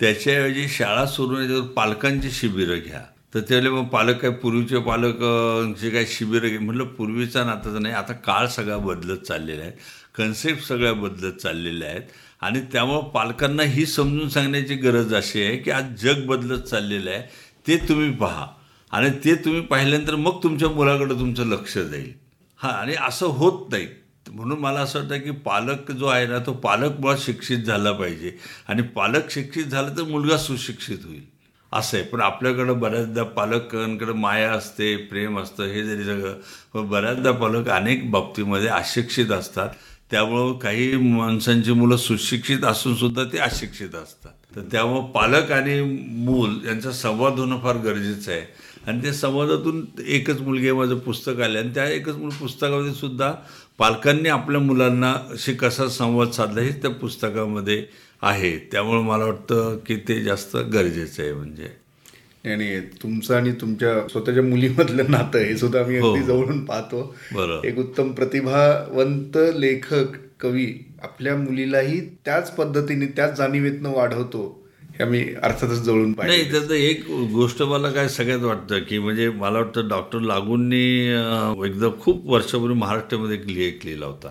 त्याच्याऐवजी 0.00 0.68
शाळा 0.68 1.06
सुरू 1.06 1.28
होण्याच्यावर 1.28 1.66
पालकांची 1.66 2.30
शिबिरं 2.30 2.78
घ्या. 2.78 3.02
तर 3.36 3.40
त्यावेळेला 3.40 3.74
मग 3.74 3.88
पालक 3.88 4.20
काय 4.20 4.30
पूर्वीचे 4.30 4.78
पालक 4.78 5.14
काय 5.14 5.90
जे 5.90 6.06
शिबिरं 6.06 6.48
घे 6.48 6.58
म्हटलं 6.58 6.84
पूर्वीचा 6.84 7.44
नाताचा 7.44 7.78
नाही 7.78 7.94
आता 7.94 8.12
काळ 8.12 8.46
सगळा 8.46 8.76
बदलत 8.76 9.18
चाललेला 9.18 9.62
आहे. 9.62 9.72
कन्सेप्ट 10.14 10.64
सगळ्या 10.64 10.92
बदलत 10.92 11.32
चाललेल्या 11.32 11.88
आहेत. 11.88 12.02
आणि 12.40 12.60
त्यामुळं 12.60 13.00
पालकांना 13.00 13.62
ही 13.62 13.86
समजून 13.86 14.28
सांगण्याची 14.28 14.74
गरज 14.74 15.14
अशी 15.14 15.42
आहे 15.42 15.56
की 15.56 15.70
आज 15.70 15.84
जग 16.02 16.26
बदलत 16.26 16.58
चाललेलं 16.58 17.10
आहे 17.10 17.22
ते 17.68 17.76
तुम्ही 17.88 18.10
पहा. 18.10 18.46
आणि 18.90 19.10
ते 19.10 19.34
तुम्ही 19.34 19.60
पाहिल्यानंतर 19.60 20.14
मग 20.14 20.42
तुमच्या 20.42 20.68
मुलाकडे 20.68 21.14
तुमचं 21.14 21.46
लक्ष 21.46 21.78
जाईल. 21.78 22.12
हां 22.56 22.72
आणि 22.72 22.94
असं 23.08 23.26
होत 23.26 23.70
नाही. 23.70 23.86
म्हणून 24.30 24.58
मला 24.58 24.80
असं 24.80 24.98
वाटतं 25.00 25.18
की 25.18 25.30
पालक 25.30 25.92
जो 25.92 26.06
आहे 26.06 26.26
ना 26.26 26.38
तो 26.38 26.52
पालक 26.52 27.00
मुळात 27.00 27.18
शिक्षित 27.18 27.58
झाला 27.58 27.92
पाहिजे. 27.92 28.38
आणि 28.68 28.82
पालक 28.82 29.30
शिक्षित 29.30 29.64
झाला 29.64 29.88
तर 29.88 30.02
मुलगा 30.02 30.36
सुशिक्षित 30.36 30.98
होईल. 31.04 31.35
असं 31.72 31.96
आहे. 31.96 32.06
पण 32.06 32.20
आपल्याकडं 32.20 32.80
बऱ्याचदा 32.80 33.22
पालकांकडे 33.22 34.12
माया 34.12 34.52
असते 34.52 34.96
प्रेम 34.96 35.38
असतं 35.38 35.64
हे 35.64 35.82
जरी 35.82 36.04
सगळं 36.04 36.34
पण 36.74 36.88
बऱ्याचदा 36.88 37.32
पालक 37.32 37.68
अनेक 37.68 38.10
बाबतीमध्ये 38.10 38.68
अशिक्षित 38.68 39.30
असतात. 39.30 39.68
त्यामुळं 40.10 40.52
काही 40.52 40.96
माणसांची 40.96 41.72
मुलं 41.72 41.96
सुशिक्षित 41.96 42.64
असून 42.64 42.94
सुद्धा 42.94 43.24
ते 43.24 43.38
अशिक्षित 43.38 43.94
असतात. 43.94 44.56
तर 44.56 44.60
त्यामुळं 44.72 45.04
पालक 45.04 45.52
आणि 45.52 45.82
मूल 46.08 46.58
यांचा 46.66 46.92
संवाद 46.92 47.32
होणं 47.32 47.60
फार 47.60 47.76
गरजेचं 47.76 48.32
आहे. 48.32 48.66
आणि 48.86 49.02
त्या 49.02 49.12
संवादातून 49.12 49.84
एकच 50.06 50.40
मुलगी 50.40 50.72
माझं 50.72 50.98
पुस्तक 50.98 51.40
आलं 51.40 51.58
आणि 51.58 51.70
त्या 51.74 51.88
एकच 51.88 52.14
मूल 52.16 52.30
पुस्तकामध्ये 52.30 52.94
सुद्धा 52.94 53.32
पालकांनी 53.78 54.28
आपल्या 54.28 54.60
मुलांना 54.60 55.14
कसा 55.60 55.88
संवाद 55.88 56.30
साधला 56.30 56.60
हे 56.60 56.70
त्या 56.70 56.90
पुस्तकामध्ये 56.90 57.86
आहे. 58.22 58.56
त्यामुळे 58.72 59.02
मला 59.02 59.24
वाटतं 59.24 59.76
की 59.86 59.96
ते 59.96 60.22
जास्त 60.22 60.56
गरजेचं 60.56 61.22
आहे 61.22 61.32
म्हणजे. 61.32 61.68
आणि 62.44 62.80
तुमचं 63.02 63.34
आणि 63.36 63.52
तुमच्या 63.52 64.08
स्वतःच्या 64.08 64.42
मुलीमधलं 64.42 65.10
नातं 65.10 65.38
हे 65.38 65.56
सुद्धा 65.56 65.80
आम्ही 65.80 65.98
हो. 65.98 66.12
अगदी 66.12 66.24
जवळून 66.26 66.64
पाहतो. 66.64 67.14
एक 67.64 67.78
उत्तम 67.78 68.12
प्रतिभावंत 68.12 69.36
लेखक 69.54 70.16
कवी 70.40 70.66
आपल्या 71.02 71.36
मुलीलाही 71.36 72.00
त्याच 72.24 72.50
पद्धतीने 72.56 73.06
त्याच 73.06 73.36
जाणीवेतनं 73.36 73.92
वाढवतो 73.92 74.62
हे 74.94 75.02
आम्ही 75.04 75.34
अर्थातच 75.42 75.80
जवळून 75.82 76.10
नाही 76.10 76.14
पाहिजे 76.14 76.50
त्याचं 76.50 76.74
एक 76.74 77.04
गोष्ट 77.32 77.62
मला 77.62 77.90
काय 77.90 78.08
सगळ्यात 78.08 78.40
वाटतं 78.40 78.78
की 78.78 78.98
म्हणजे 78.98 79.28
मला 79.30 79.58
वाटतं 79.58 79.88
डॉक्टर 79.88 80.20
लागूंनी 80.20 80.84
एकदा 81.66 81.88
खूप 82.00 82.26
वर्षापूर्वी 82.26 82.76
महाराष्ट्रामध्ये 82.76 83.36
एक 83.36 83.46
लेख 83.46 83.84
लिहिला 83.84 84.06
होता. 84.06 84.28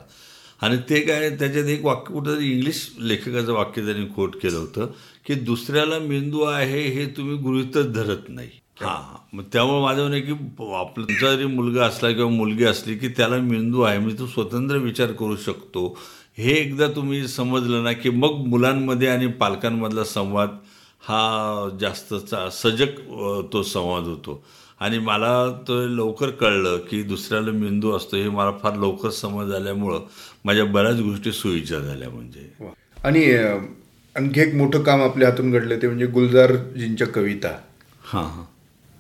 आणि 0.66 0.78
ते 0.90 1.00
काय 1.02 1.30
त्याच्यात 1.30 1.66
एक 1.70 1.86
वाक्य 1.86 2.14
कुठं 2.14 2.40
इंग्लिश 2.42 2.88
लेखकाचं 3.00 3.54
वाक्य 3.54 3.86
त्यांनी 3.86 4.06
कोट 4.16 4.36
केलं 4.42 4.58
होतं 4.58 4.88
की 5.26 5.34
दुसऱ्याला 5.46 6.00
मेंदू 6.00 6.42
आहे 6.44 6.82
हे 6.84 7.06
तुम्ही 7.18 7.38
गृहितच 7.38 7.92
धरत 7.94 8.30
नाही. 8.30 8.50
हां 8.82 9.38
मग 9.38 9.44
त्यामुळे 9.54 9.82
माझं 9.82 10.02
म्हणणं 10.02 10.16
आहे 10.16 10.22
की 10.24 10.74
आपला 10.76 11.14
जरी 11.22 11.46
मुलगा 11.46 11.86
असला 11.86 12.12
किंवा 12.12 12.30
मुलगी 12.32 12.64
असली 12.66 12.96
की 12.98 13.08
त्याला 13.08 13.38
मेंदू 13.42 13.82
आहे 13.82 14.00
म्हणजे 14.00 14.18
तो 14.20 14.28
स्वतंत्र 14.28 14.78
विचार 14.78 15.12
करू 15.12 15.36
शकतो. 15.36 15.88
हे 16.38 16.52
एकदा 16.52 16.88
तुम्ही 16.96 17.28
समजलं 17.28 17.84
ना 17.84 17.92
की 17.94 18.10
मग 18.10 18.46
मुलांमध्ये 18.48 19.08
आणि 19.08 19.28
पालकांमधला 19.40 20.04
संवाद 20.04 20.58
हा 21.02 21.70
जास्त 21.82 22.14
चा 22.14 22.50
सजग 22.54 23.00
तो 23.54 23.62
संवाद 23.64 24.04
होतो. 24.04 24.44
आणि 24.80 24.98
मला 25.00 25.62
तो 25.68 25.88
लवकर 25.88 26.30
कळलं 26.30 26.78
की 26.78 27.04
दुसऱ्याला 27.04 27.52
मेंदू 27.52 27.92
असतो 27.92 28.18
हे 28.18 28.30
मला 28.30 28.52
फार 28.52 28.74
लवकर 28.74 29.10
समज 29.10 29.54
आल्यामुळं 29.54 30.00
माझ्या 30.46 30.66
बऱ्याच 30.66 31.00
गोष्टी 31.00 31.32
सोयीच्या 31.32 31.80
झाल्या 31.80 32.10
म्हणजे. 32.10 32.66
आणि 33.04 33.34
आणखी 34.16 34.42
एक 34.42 34.56
मोठं 34.56 34.84
काम 34.84 35.02
आपल्या 35.02 35.30
हातून 35.30 35.52
घडलं 35.52 35.78
ते 35.82 35.88
म्हणजे 35.88 36.06
गुलजारजींच्या 36.06 37.08
कविता. 37.08 37.58
हां 38.04 38.24
हां. 38.24 38.44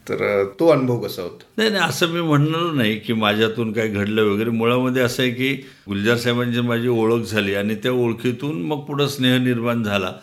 तर 0.09 0.43
तो 0.59 0.67
अनुभव 0.67 0.99
कसा 0.99 1.21
होता? 1.21 1.43
नाही 1.57 1.69
नाही 1.69 1.83
असं 1.83 2.07
मी 2.07 2.21
म्हणणार 2.21 2.73
नाही 2.73 2.99
की 2.99 3.13
माझ्यातून 3.13 3.73
काय 3.73 3.87
घडलं 3.87 4.23
वगैरे. 4.23 4.49
मुळामध्ये 4.49 5.01
असं 5.01 5.23
आहे 5.23 5.31
की 5.31 5.53
गुलजार 5.87 6.17
साहेबांची 6.17 6.61
माझी 6.61 6.87
ओळख 6.87 7.25
झाली 7.25 7.55
आणि 7.55 7.75
त्या 7.75 7.91
ओळखीतून 7.91 8.61
मग 8.61 8.79
पुढं 8.79 9.07
स्नेह 9.07 9.37
निर्माण 9.37 9.83
झाला. 9.83 10.13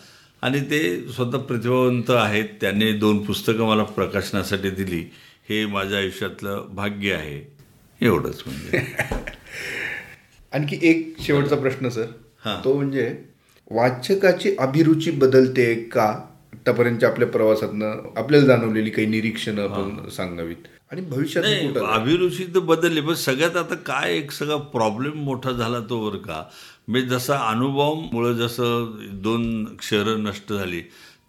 आणि 0.43 0.61
ते 0.61 1.09
स्वतः 1.09 1.39
प्रतिभावंत 1.39 2.11
आहेत. 2.11 2.45
त्यांनी 2.61 2.93
दोन 2.93 3.25
पुस्तकं 3.25 3.69
मला 3.69 3.83
प्रकाशनासाठी 3.83 4.71
दिली. 4.71 5.05
हे 5.49 5.67
माझ्या 5.67 5.99
आयुष्यातलं 5.99 6.67
भाग्य 6.71 7.15
आहे. 7.15 7.53
एवढंच 8.01 8.43
म्हणजे. 8.47 8.79
आणखी 10.53 10.79
एक 10.83 11.17
शेवटचा 11.21 11.57
प्रश्न 11.57 11.89
सर. 11.89 12.05
हां. 12.45 12.65
तो 12.65 12.75
म्हणजे 12.75 13.17
वाचकाची 13.71 14.57
अभिरुची 14.59 15.11
बदलते 15.11 15.75
का? 15.75 16.29
आतापर्यंतच्या 16.53 17.09
आपल्या 17.09 17.29
प्रवासातनं 17.29 18.13
आपल्याला 18.17 18.47
जाणवलेली 18.47 18.91
काही 18.91 19.07
निरीक्षणं 19.07 19.63
आपण 19.63 20.09
सांगावीत. 20.09 20.57
आणि 20.91 21.01
भविष्यात 21.01 21.77
अभिरुची 21.77 22.45
तर 22.55 22.59
बदलली 22.59 23.01
पण 23.01 23.15
सगळ्यात 23.15 23.57
आता 23.57 23.75
काय 23.75 24.17
एक 24.17 24.31
सगळा 24.31 24.57
प्रॉब्लेम 24.57 25.13
मोठा 25.15 25.51
झाला 25.51 25.81
तो 25.81 26.11
बरं 26.11 26.19
का? 26.19 26.45
म्हणजे 26.89 27.09
जसा 27.09 27.39
अनुभवामुळं 27.39 28.33
जसं 28.33 28.91
दोन 29.13 29.65
क्षरं 29.77 30.23
नष्ट 30.23 30.53
झाली 30.53 30.83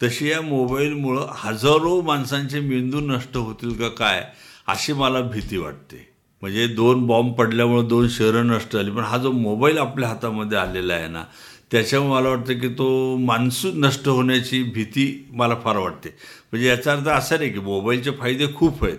तशी 0.03 0.29
या 0.29 0.41
मोबाईलमुळं 0.41 1.27
हजारो 1.35 2.01
माणसांचे 2.01 2.59
मेंदू 2.59 2.99
नष्ट 2.99 3.37
होतील 3.37 3.73
का 3.73 3.87
काय 3.89 4.23
अशी 4.67 4.93
मला 4.93 5.21
भीती 5.21 5.57
वाटते. 5.57 6.07
म्हणजे 6.41 6.67
दोन 6.67 7.05
बॉम्ब 7.07 7.33
पडल्यामुळं 7.33 7.87
दोन 7.87 8.07
शहरं 8.09 8.47
नष्ट 8.47 8.73
झाली 8.73 8.91
पण 8.91 9.03
हा 9.03 9.17
जो 9.17 9.31
मोबाईल 9.31 9.77
आपल्या 9.77 10.09
हातामध्ये 10.09 10.57
आलेला 10.57 10.93
आहे 10.93 11.07
ना 11.07 11.23
त्याच्यामुळे 11.71 12.13
मला 12.13 12.29
वाटतं 12.29 12.59
की 12.59 12.69
तो 12.69 13.15
मान्सून 13.17 13.79
नष्ट 13.85 14.07
होण्याची 14.07 14.61
भीती 14.63 15.05
मला 15.31 15.55
फार 15.63 15.77
वाटते. 15.77 16.09
म्हणजे 16.51 16.67
याचा 16.67 16.91
अर्थ 16.91 17.07
असा 17.07 17.37
नाही 17.37 17.49
की 17.49 17.59
मोबाईलचे 17.59 18.11
फायदे 18.11 18.47
खूप 18.55 18.83
आहेत 18.85 18.97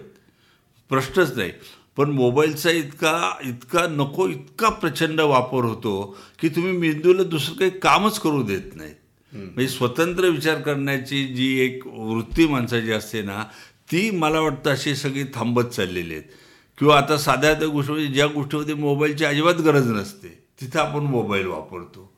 प्रश्नच 0.91 1.37
नाही. 1.37 1.51
पण 1.97 2.11
मोबाईलचा 2.11 2.71
इतका 2.71 3.39
इतका 3.45 3.87
नको 3.91 4.29
इतका 4.29 4.69
प्रचंड 4.69 5.21
वापर 5.21 5.65
होतो 5.65 6.17
की 6.41 6.49
तुम्ही 6.49 6.73
मेंदूला 6.73 7.23
दुसरं 7.23 7.57
काही 7.57 7.71
कामच 7.71 8.19
करू 8.19 8.43
देत 8.43 8.75
नाहीत. 8.77 8.95
म्हणजे 9.35 9.69
स्वतंत्र 9.69 10.29
विचार 10.29 10.61
करण्याची 10.61 11.25
जी 11.27 11.49
एक 11.61 11.87
वृत्ती 11.87 12.47
माणसाची 12.47 12.93
असते 12.93 13.23
ना 13.23 13.43
ती 13.93 14.11
मला 14.11 14.41
वाटतं 14.41 14.71
अशी 14.71 14.95
सगळी 14.97 15.25
थांबत 15.35 15.65
चाललेली 15.65 16.15
आहेत. 16.15 16.23
किंवा 16.79 16.97
आता 16.99 17.17
साध्या 17.19 17.53
त्या 17.55 17.69
गोष्टी 17.69 17.93
म्हणजे 17.93 18.13
ज्या 18.15 18.27
गोष्टीमध्ये 18.27 18.75
मोबाईलची 18.75 19.25
अजिबात 19.25 19.55
गरज 19.55 19.91
नसते 19.91 20.29
तिथं 20.61 20.81
आपण 20.81 21.05
मोबाईल 21.05 21.47
वापरतो. 21.47 22.11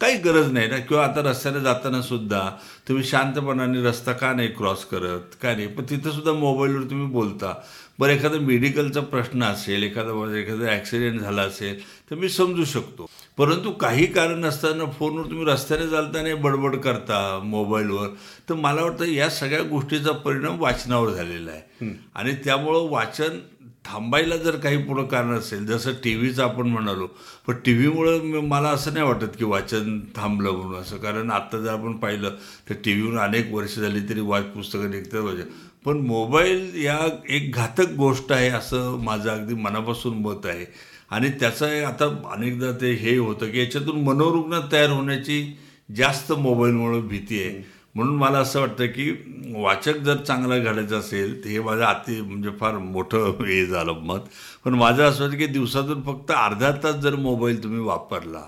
काही 0.00 0.16
गरज 0.16 0.50
नाही 0.52 0.68
ना 0.68 0.78
किंवा 0.78 1.04
आता 1.04 1.22
रस्त्याने 1.22 1.60
जाताना 1.60 2.00
सुद्धा 2.02 2.40
तुम्ही 2.88 3.04
शांतपणाने 3.04 3.82
रस्ता 3.82 4.12
का 4.12 4.32
नाही 4.32 4.48
क्रॉस 4.48 4.84
करत 4.84 5.34
का 5.42 5.54
नाही 5.54 5.66
पण 5.66 5.84
तिथं 5.90 6.10
सुद्धा 6.10 6.32
मोबाईलवर 6.32 6.82
तुम्ही 6.82 7.06
बोलता. 7.06 7.54
बरं 7.98 8.12
एखादा 8.12 8.38
मेडिकलचा 8.38 9.00
प्रश्न 9.12 9.42
असेल 9.42 9.82
एखादा 9.82 10.36
एखादा 10.38 10.70
ॲक्सिडेंट 10.72 11.20
झाला 11.20 11.42
असेल 11.42 11.80
तर 12.10 12.16
मी 12.16 12.28
समजू 12.28 12.64
शकतो. 12.64 13.08
परंतु 13.38 13.70
काही 13.80 14.06
कारण 14.12 14.38
नसताना 14.44 14.84
फोनवर 14.98 15.26
तुम्ही 15.30 15.44
रस्त्याने 15.46 15.88
चालताना 15.90 16.34
बडबड 16.42 16.76
करता 16.80 17.18
मोबाईलवर 17.44 18.08
तर 18.48 18.54
मला 18.54 18.82
वाटतं 18.82 19.04
या 19.04 19.28
सगळ्या 19.30 19.62
गोष्टीचा 19.70 20.12
परिणाम 20.24 20.60
वाचनावर 20.60 21.10
झालेला 21.10 21.50
आहे. 21.50 21.92
आणि 22.14 22.34
त्यामुळं 22.44 22.88
वाचन 22.90 23.38
थांबायला 23.84 24.36
जर 24.36 24.56
काही 24.56 24.76
पुढं 24.84 25.04
कारण 25.08 25.30
असेल 25.32 25.64
जसं 25.66 25.92
टी 26.04 26.14
व्हीचं 26.14 26.42
आपण 26.42 26.66
म्हणालो 26.68 27.06
पण 27.46 27.54
टी 27.64 27.72
व्हीमुळं 27.74 28.46
मला 28.48 28.68
असं 28.68 28.92
नाही 28.94 29.06
वाटत 29.06 29.36
की 29.38 29.44
वाचन 29.44 29.98
थांबलं 30.16 30.50
म्हणून. 30.50 30.80
असं 30.80 30.96
कारण 30.96 31.30
आत्ता 31.30 31.58
जर 31.58 31.72
आपण 31.72 31.96
पाहिलं 31.98 32.34
तर 32.68 32.74
टी 32.84 32.92
व्हीवर 32.92 33.18
अनेक 33.22 33.52
वर्ष 33.52 33.78
झाली 33.78 34.00
तरी 34.08 34.20
वाच 34.20 34.44
पुस्तकं 34.54 34.90
निघतात. 34.90 35.20
वाचन 35.20 35.48
पण 35.88 35.96
मोबाईल 35.96 36.84
या 36.84 36.98
एक 37.28 37.54
घातक 37.54 37.92
गोष्ट 37.96 38.32
आहे 38.32 38.48
असं 38.48 38.98
माझं 39.04 39.30
अगदी 39.30 39.54
मनापासून 39.54 40.18
मत 40.18 40.46
आहे. 40.46 40.64
आणि 41.10 41.30
त्याचं 41.30 41.84
आता 41.84 42.04
अनेकदा 42.32 42.72
ते 42.72 42.92
हे 42.92 43.16
होतं 43.16 43.50
की 43.50 43.58
याच्यातून 43.58 44.02
मनोरुग्ण 44.02 44.60
तयार 44.72 44.90
होण्याची 44.90 45.58
जास्त 45.96 46.32
मोबाईलमुळं 46.32 47.06
भीती 47.08 47.42
आहे. 47.42 47.62
म्हणून 47.94 48.16
मला 48.16 48.38
असं 48.38 48.60
वाटतं 48.60 48.86
की 48.86 49.10
वाचक 49.54 49.96
जर 49.96 50.16
चांगला 50.16 50.58
घडायचं 50.58 50.98
असेल 50.98 51.44
तर 51.44 51.48
हे 51.48 51.60
माझं 51.60 51.84
अति 51.84 52.20
म्हणजे 52.20 52.50
फार 52.60 52.78
मोठं 52.78 53.30
हे 53.40 53.66
झालं 53.66 53.92
मत. 53.92 54.20
पण 54.64 54.74
माझं 54.74 55.02
असं 55.04 55.24
वाटतं 55.24 55.38
की 55.38 55.46
दिवसातून 55.46 56.02
फक्त 56.02 56.30
अर्धा 56.30 56.70
तास 56.72 56.94
जर 56.94 57.14
मोबाईल 57.14 57.62
तुम्ही 57.62 57.80
वापरला 57.80 58.42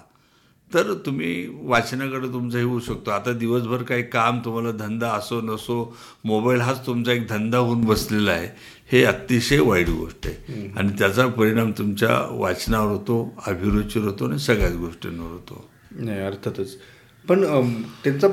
तर 0.75 0.93
तुम्ही 1.07 1.33
वाचनाकडे 1.63 2.29
तुमचं 2.33 2.59
हे 2.59 2.65
होऊ 2.65 2.81
शकतो. 2.81 3.11
आता 3.11 3.33
दिवसभर 3.33 3.83
काही 3.83 4.03
काम 4.03 4.39
तुम्हाला 4.45 4.71
धंदा 4.79 5.09
असो 5.13 5.41
नसो 5.45 5.79
मोबाईल 6.25 6.61
हाच 6.61 6.85
तुमचा 6.87 7.13
एक 7.13 7.27
धंदा 7.29 7.59
होऊन 7.59 7.85
बसलेला 7.85 8.31
आहे 8.31 8.49
हे 8.93 9.03
अतिशय 9.05 9.61
वाईट 9.61 9.89
गोष्ट 9.91 10.27
आहे. 10.27 10.69
आणि 10.77 10.93
त्याचा 10.99 11.27
परिणाम 11.27 11.71
तुमच्या 11.79 12.19
वाचनावर 12.31 12.91
होतो 12.91 13.23
अभिरुचीवर 13.47 14.07
होतो 14.07 14.29
आणि 14.29 14.39
सगळ्याच 14.39 14.77
गोष्टींवर 14.77 15.31
होतो. 15.33 15.65
नाही 15.93 16.21
अर्थातच. 16.21 16.77
पण 17.25 17.45
त्यांचा 18.05 18.29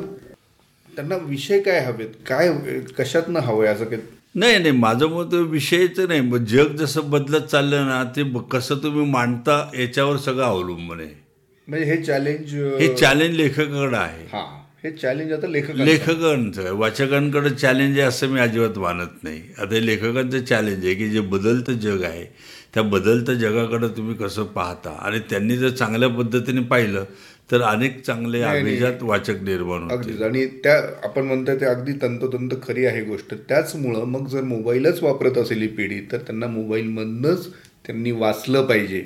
त्यांना 0.94 1.16
विषय 1.22 1.60
काय 1.62 1.80
हवेत? 1.86 2.10
काय 2.28 2.52
कशातनं 2.98 3.40
हवंय 3.40 3.68
असं 3.68 3.86
काही 3.86 4.02
नाही 4.36 4.58
नाही 4.58 4.72
माझं 4.72 5.08
मत 5.10 5.34
विषयचं 5.52 6.08
नाही. 6.08 6.22
मग 6.22 6.44
जग 6.46 6.76
जसं 6.76 7.10
बदलत 7.12 7.42
चाललं 7.42 7.86
ना 7.88 8.04
ते 8.16 8.24
कसं 8.52 8.78
तुम्ही 8.84 9.06
मांडता 9.12 9.64
याच्यावर 9.76 10.18
सगळं 10.18 10.44
अवलंबून 10.44 11.00
आहे. 11.00 11.27
म्हणजे 11.68 11.86
हे 11.86 11.96
चॅलेंज 12.04 12.54
हे 12.80 12.94
चॅलेंज 12.96 13.36
लेखकाकडं 13.36 13.98
आहे. 13.98 14.24
हा 14.32 14.44
हे 14.84 14.92
चॅलेंज 14.92 15.32
आता 15.34 15.48
लेखक 15.48 15.76
लेखकांचं 15.76 16.62
आहे 16.62 16.72
वाचकांकडे 16.72 17.50
चॅलेंज 17.52 17.98
आहे 17.98 18.08
असं 18.08 18.30
मी 18.30 18.40
अजिबात 18.40 18.78
मानत 18.80 19.24
नाही. 19.24 19.42
आता 19.58 19.74
हे 19.76 19.86
लेखकांचं 19.86 20.44
चॅलेंज 20.46 20.86
आहे 20.86 20.94
की 20.96 21.10
जे 21.10 21.20
बदलतं 21.34 21.80
जग 21.80 22.04
आहे 22.04 22.26
त्या 22.74 22.84
बदलत्या 22.84 23.36
जगाकडं 23.36 23.88
तुम्ही 23.98 24.16
कसं 24.16 24.44
पाहता? 24.56 24.90
आणि 25.02 25.20
त्यांनी 25.30 25.58
जर 25.58 25.70
चांगल्या 25.70 26.10
पद्धतीने 26.10 26.62
पाहिलं 26.62 27.04
तर 27.52 27.62
अनेक 27.62 28.02
चांगले. 28.06 28.42
अभिजात 28.42 29.04
वाचक 29.04 29.42
निर्माण 29.44 29.82
होते 29.82 29.94
अगदीच. 29.96 30.22
आणि 30.22 30.46
त्या 30.64 30.76
आपण 31.04 31.26
म्हणतोय 31.28 31.56
ते 31.56 31.66
अगदी 31.66 31.92
तंतोतंत 32.02 32.54
खरी 32.64 32.86
आहे 32.86 33.02
गोष्ट. 33.04 33.34
त्याचमुळं 33.50 34.06
मग 34.08 34.28
जर 34.30 34.44
मोबाईलच 34.46 35.02
वापरत 35.04 35.38
असेल 35.38 35.62
ही 35.62 35.68
पिढी 35.78 36.00
तर 36.12 36.18
त्यांना 36.18 36.48
मोबाईलमधनंच 36.48 37.48
त्यांनी 37.88 38.12
वाचलं 38.12 38.66
पाहिजे 38.66 39.04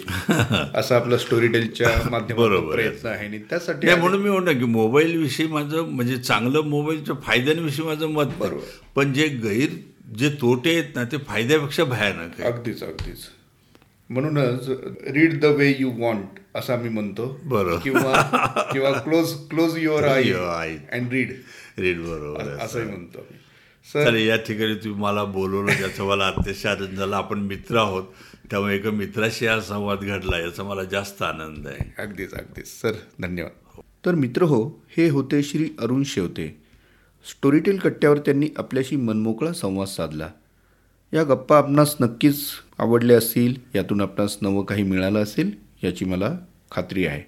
असं 0.75 0.95
आपलं 0.95 1.17
स्टोरी 1.17 1.47
टेलच्या 1.47 1.89
माध्यमातून. 2.11 2.69
प्रयत्न 2.71 3.07
आहे 3.07 3.25
आणि 3.25 3.37
त्यासाठी 3.49 3.95
म्हणून 3.95 4.21
मी 4.21 4.29
म्हणतो 4.29 4.53
की 4.59 4.65
मोबाईल 4.71 5.15
विषयी 5.17 5.47
माझं 5.47 5.89
म्हणजे 5.89 6.17
चांगलं 6.17 6.67
मोबाईलच्या 6.69 7.15
फायद्यांविषयी 7.23 7.85
माझं 7.85 8.07
मत. 8.07 8.25
बरोबर. 8.39 8.63
पण 8.95 9.13
जे 9.13 9.27
गैर 9.43 9.75
जे 10.17 10.29
तोटे 10.41 10.73
आहेत 10.73 10.95
ना 10.95 11.03
ते 11.03 11.17
फायद्यापेक्षा 11.27 11.83
भयानक 11.83 12.41
अगदीच 12.43 12.83
अगदीच 12.83 13.27
म्हणूनच 14.09 14.69
read 15.13 15.39
the 15.41 15.45
way 15.57 15.73
you 15.79 15.91
want 15.99 16.39
असं 16.55 16.73
आम्ही 16.73 16.89
म्हणतो 16.89 17.25
बरोबर. 17.43 17.77
किंवा 17.83 18.67
किंवा 18.71 18.91
close 18.91 19.33
close 19.49 19.77
your 19.77 20.07
eye 20.07 20.23
eye. 20.23 20.77
And 20.91 21.11
read 21.11 21.31
read 21.77 21.99
बरोबर. 21.99 22.49
असंही 22.63 22.85
म्हणतो 22.85 23.25
सर 23.87 24.15
या 24.15 24.35
ठिकाणी 24.37 24.73
तुम्ही 24.73 24.99
मला 25.01 25.23
बोलवलं 25.23 25.79
त्याचा 25.79 26.03
मला 26.03 26.25
अतिशय 26.27 26.69
आनंद 26.69 26.97
झाला 26.97 27.17
आपण 27.17 27.39
मित्र 27.43 27.77
आहोत 27.77 28.03
त्यामुळे 28.51 28.75
एका 28.75 28.91
मित्राशी 28.91 29.45
हा 29.45 29.61
संवाद 29.61 29.99
घडला 29.99 30.39
याचा 30.39 30.63
मला 30.63 30.83
जास्त 30.83 31.21
आनंद 31.21 31.67
आहे. 31.67 31.93
अगदीच 31.97 32.33
अगदीच. 32.33 32.67
सर 32.67 32.91
धन्यवाद. 33.21 33.81
तर 34.05 34.15
मित्र 34.15 34.41
हो 34.41 34.69
हे 34.97 35.09
होते 35.09 35.43
श्री 35.43 35.69
अरुण 35.79 36.03
शेवते. 36.03 36.57
स्टोरीटेल 37.29 37.77
कट्ट्यावर 37.77 38.17
त्यांनी 38.17 38.49
आपल्याशी 38.57 38.95
मनमोकळा 38.95 39.53
संवाद 39.53 39.87
साधला. 39.87 40.29
या 41.13 41.23
गप्पा 41.23 41.57
आपणास 41.57 41.95
नक्कीच 42.01 42.49
आवडल्या 42.79 43.17
असतील 43.17 43.55
यातून 43.75 44.01
आपणास 44.01 44.37
नवं 44.41 44.65
काही 44.65 44.83
मिळालं 44.83 45.23
असेल 45.23 45.51
याची 45.83 46.05
मला 46.05 46.37
खात्री 46.71 47.05
आहे. 47.05 47.21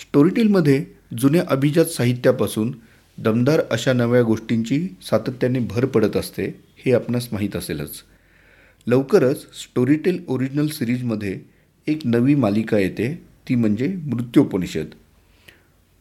स्टोरीटेलमध्ये 0.00 0.86
जुन्या 1.18 1.44
अभिजात 1.48 1.84
साहित्यापासून 1.84 2.74
दमदार 3.18 3.60
अशा 3.70 3.92
नव्या 3.92 4.22
गोष्टींची 4.22 4.88
सातत्याने 5.02 5.58
भर 5.58 5.86
पडत 5.86 6.16
असते 6.16 6.60
हे 6.76 6.92
आपणास 6.92 7.28
माहीत 7.32 7.56
असेलच. 7.56 8.02
लवकरच 8.86 9.40
स्टोरीटेल 9.54 10.24
ओरिजिनल 10.28 10.66
सिरीजमध्ये 10.66 11.40
एक 11.86 12.00
नवी 12.04 12.34
मालिका 12.34 12.78
येते 12.78 13.22
ती 13.48 13.54
म्हणजे 13.54 13.96
मृत्योपनिषद. 14.02 14.86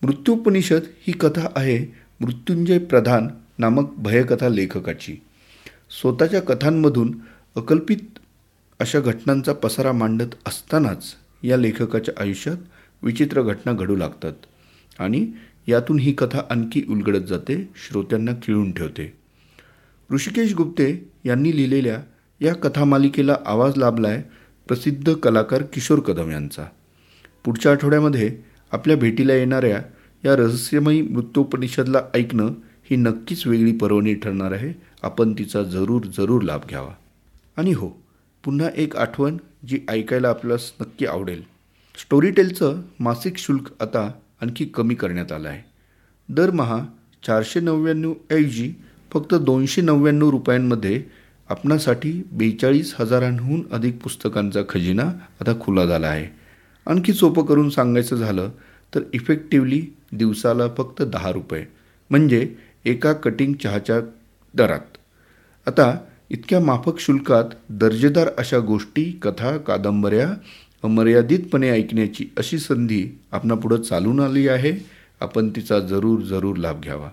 मृत्योपनिषद 0.01 0.81
ही 1.07 1.11
कथा 1.11 1.47
आहे 1.55 1.93
मृत्युंजय 2.21 2.77
प्रधान 2.77 3.27
नामक 3.57 3.93
भयकथा 3.97 4.49
लेखकाची. 4.49 5.15
स्वतःच्या 6.01 6.41
कथांमधून 6.41 7.15
अकल्पित 7.55 8.19
अशा 8.79 8.99
घटनांचा 8.99 9.53
पसारा 9.53 9.91
मांडत 9.91 10.35
असतानाच 10.45 11.13
या 11.43 11.57
लेखकाच्या 11.57 12.13
आयुष्यात 12.21 12.57
विचित्र 13.03 13.41
घटना 13.41 13.73
घडू 13.73 13.95
लागतात 13.95 14.33
आणि 14.99 15.31
यातून 15.67 15.99
ही 15.99 16.13
कथा 16.13 16.41
आणखी 16.49 16.83
उलगडत 16.89 17.25
जाते 17.27 17.69
श्रोत्यांना 17.75 18.31
खिळून 18.43 18.71
ठेवते. 18.71 19.13
ऋषिकेश 20.11 20.53
गुप्ते 20.53 21.09
यांनी 21.25 21.55
लिहिलेल्या 21.55 21.97
या 22.43 22.53
कथामालिकेला 22.53 23.37
आवाज 23.45 23.77
लाभलाय 23.77 24.21
प्रसिद्ध 24.67 25.13
कलाकार 25.13 25.61
किशोर 25.63 25.99
कदम 25.99 26.31
यांचा. 26.31 26.63
पुढच्या 27.45 27.71
आठवड्यामध्ये 27.71 28.37
आपल्या 28.71 28.97
भेटीला 28.97 29.33
येणाऱ्या 29.33 29.81
या 30.25 30.35
रहस्यमयी 30.35 31.01
मृत्योपनिषदला 31.01 32.01
ऐकणं 32.13 32.53
ही 32.89 32.95
नक्कीच 32.95 33.47
वेगळी 33.47 33.71
पर्वणी 33.71 34.13
ठरणार 34.13 34.51
आहे. 34.51 34.73
आपण 35.03 35.33
तिचा 35.33 35.63
जरूर 35.63 36.01
जरूर 36.17 36.41
लाभ 36.41 36.61
घ्यावा. 36.69 36.93
आणि 37.57 37.71
हो 37.71 37.87
पुन्हा 38.43 38.69
एक 38.75 38.95
आठवण 38.97 39.37
जी 39.67 39.79
ऐकायला 39.89 40.29
आपल्यास 40.29 40.71
नक्की 40.81 41.05
आवडेल. 41.05 41.41
स्टोरीटेलचं 41.95 42.81
मासिक 42.99 43.37
शुल्क 43.37 43.81
आता 43.81 44.11
आणखी 44.41 44.65
कमी 44.65 44.95
करण्यात 44.95 45.31
आलं 45.31 45.49
आहे 45.49 45.61
दरमहा 46.29 46.79
चारशे 47.27 47.59
नव्याण्णव 47.59 48.13
ऐवजी 48.31 48.73
फक्त 49.13 49.35
दोनशे 49.35 49.81
नव्याण्णव 49.81 50.29
रुपयांमध्ये 50.29 51.22
आपणासाठी 51.53 52.11
बेचाळीस 52.31 52.93
हजारांहून 52.99 53.61
अधिक 53.71 53.97
पुस्तकांचा 54.03 54.61
खजिना 54.69 55.03
आता 55.41 55.53
खुला 55.61 55.85
झाला 55.85 56.07
आहे. 56.07 56.25
आणखी 56.87 57.13
सोपं 57.13 57.45
करून 57.45 57.69
सांगायचं 57.69 58.15
झालं 58.15 58.49
तर 58.95 59.01
इफेक्टिव्हली 59.13 59.81
दिवसाला 60.11 60.67
फक्त 60.77 61.01
दहा 61.01 61.31
रुपये 61.31 61.65
म्हणजे 62.09 62.55
एका 62.85 63.13
कटिंग 63.13 63.53
चहाच्या 63.53 63.99
दरात. 64.53 64.97
आता 65.67 65.97
इतक्या 66.29 66.59
माफक 66.59 66.99
शुल्कात 66.99 67.43
दर्जेदार 67.69 68.29
अशा 68.37 68.59
गोष्टी 68.59 69.19
कथा 69.21 69.57
कादंबऱ्या 69.57 70.29
अमर्यादितपणे 70.83 71.69
ऐकण्याची 71.69 72.25
अशी 72.37 72.57
संधी 72.57 73.07
आपणापुढं 73.31 73.81
चालून 73.81 74.19
आली 74.19 74.47
आहे. 74.47 74.71
आपण 75.21 75.49
तिचा 75.49 75.79
जरूर 75.79 76.21
जरूर 76.21 76.55
लाभ 76.55 76.81
घ्यावा. 76.81 77.09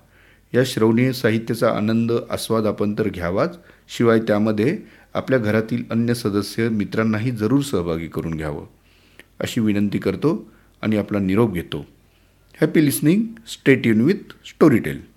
या 0.55 0.63
श्रवणीय 0.67 1.13
साहित्याचा 1.13 1.71
आनंद 1.71 2.13
आस्वाद 2.31 2.67
आपण 2.67 2.95
तर 2.99 3.09
घ्यावाच. 3.09 3.59
शिवाय 3.89 4.19
त्यामध्ये 4.19 4.79
आपल्या 5.15 5.39
घरातील 5.39 5.85
अन्य 5.91 6.15
सदस्य 6.15 6.69
मित्रांनाही 6.69 7.31
जरूर 7.31 7.61
सहभागी 7.61 8.07
करून 8.07 8.35
घ्यावं. 8.35 8.67
अशी 9.41 9.61
विनंती 9.61 9.99
करतो 9.99 10.53
आणि 10.83 10.97
आपला 10.97 11.19
निरोप 11.19 11.53
घेतो. 11.53 11.87
हॅपी 12.61 12.85
लिसनिंग 12.85 13.23
स्टेट 13.47 13.87
युन 13.87 14.01
विथ 14.01 14.47
स्टोरीटेल 14.47 15.10